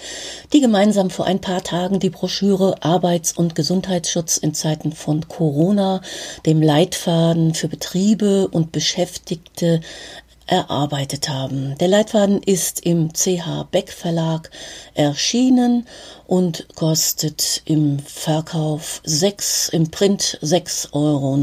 die 0.53 0.61
gemeinsam 0.61 1.09
vor 1.09 1.25
ein 1.25 1.41
paar 1.41 1.63
Tagen 1.63 1.99
die 1.99 2.11
Broschüre 2.11 2.83
Arbeits- 2.83 3.33
und 3.33 3.55
Gesundheitsschutz 3.55 4.37
in 4.37 4.53
Zeiten 4.53 4.91
von 4.91 5.27
Corona, 5.27 6.01
dem 6.45 6.61
Leitfaden 6.61 7.55
für 7.55 7.67
Betriebe 7.67 8.47
und 8.47 8.71
Beschäftigte 8.71 9.81
erarbeitet 10.47 11.29
haben. 11.29 11.75
Der 11.79 11.87
Leitfaden 11.87 12.41
ist 12.43 12.85
im 12.85 13.11
CH 13.13 13.67
Beck 13.71 13.91
Verlag 13.91 14.51
erschienen 14.93 15.87
und 16.27 16.67
kostet 16.75 17.61
im 17.65 17.99
Verkauf 17.99 19.01
6, 19.03 19.69
im 19.69 19.91
Print 19.91 20.39
6,90 20.41 20.93
Euro 20.93 21.33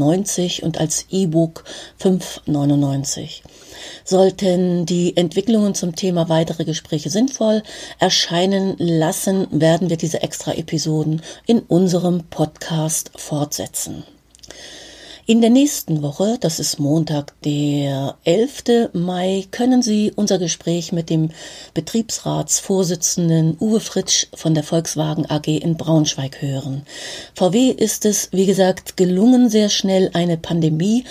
und 0.65 0.77
als 0.77 1.05
E-Book 1.09 1.63
5,99. 2.01 3.41
Sollten 4.03 4.85
die 4.85 5.15
Entwicklungen 5.17 5.75
zum 5.75 5.95
Thema 5.95 6.29
weitere 6.29 6.65
Gespräche 6.65 7.09
sinnvoll 7.09 7.63
erscheinen 7.99 8.75
lassen, 8.77 9.47
werden 9.51 9.89
wir 9.89 9.97
diese 9.97 10.21
extra 10.21 10.53
Episoden 10.53 11.21
in 11.45 11.59
unserem 11.59 12.23
Podcast 12.25 13.11
fortsetzen. 13.15 14.03
In 15.27 15.39
der 15.39 15.51
nächsten 15.51 16.01
Woche, 16.01 16.37
das 16.41 16.59
ist 16.59 16.79
Montag, 16.79 17.39
der 17.43 18.15
11. 18.23 18.89
Mai, 18.93 19.45
können 19.51 19.83
Sie 19.83 20.11
unser 20.15 20.39
Gespräch 20.39 20.91
mit 20.91 21.11
dem 21.11 21.29
Betriebsratsvorsitzenden 21.75 23.55
Uwe 23.59 23.81
Fritsch 23.81 24.25
von 24.33 24.55
der 24.55 24.63
Volkswagen 24.63 25.29
AG 25.29 25.45
in 25.47 25.77
Braunschweig 25.77 26.41
hören. 26.41 26.81
VW 27.35 27.69
ist 27.69 28.05
es, 28.05 28.29
wie 28.31 28.47
gesagt, 28.47 28.97
gelungen, 28.97 29.51
sehr 29.51 29.69
schnell 29.69 30.09
eine 30.13 30.37
Pandemie 30.37 31.05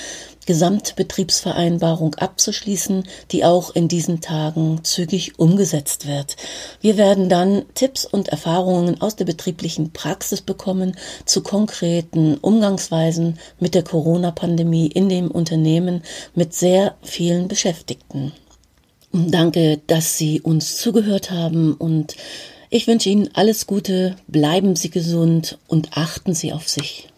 Gesamtbetriebsvereinbarung 0.51 2.17
abzuschließen, 2.17 3.05
die 3.31 3.45
auch 3.45 3.73
in 3.73 3.87
diesen 3.87 4.21
Tagen 4.21 4.81
zügig 4.83 5.39
umgesetzt 5.39 6.09
wird. 6.09 6.35
Wir 6.81 6.97
werden 6.97 7.29
dann 7.29 7.67
Tipps 7.75 8.05
und 8.05 8.31
Erfahrungen 8.31 9.01
aus 9.01 9.15
der 9.15 9.27
betrieblichen 9.27 9.93
Praxis 9.93 10.41
bekommen 10.41 10.97
zu 11.25 11.45
konkreten 11.45 12.37
Umgangsweisen 12.39 13.39
mit 13.61 13.77
der 13.77 13.85
Corona-Pandemie 13.85 14.89
in 14.89 15.09
dem 15.09 15.31
Unternehmen 15.31 16.03
mit 16.35 16.53
sehr 16.53 16.97
vielen 17.01 17.47
Beschäftigten. 17.47 18.33
Danke, 19.13 19.81
dass 19.87 20.19
Sie 20.19 20.41
uns 20.41 20.79
zugehört 20.79 21.31
haben 21.31 21.75
und 21.75 22.17
ich 22.71 22.89
wünsche 22.89 23.09
Ihnen 23.09 23.31
alles 23.35 23.69
Gute, 23.69 24.17
bleiben 24.27 24.75
Sie 24.75 24.91
gesund 24.91 25.59
und 25.69 25.97
achten 25.97 26.35
Sie 26.35 26.53
auf 26.53 26.69
sich. 26.69 27.10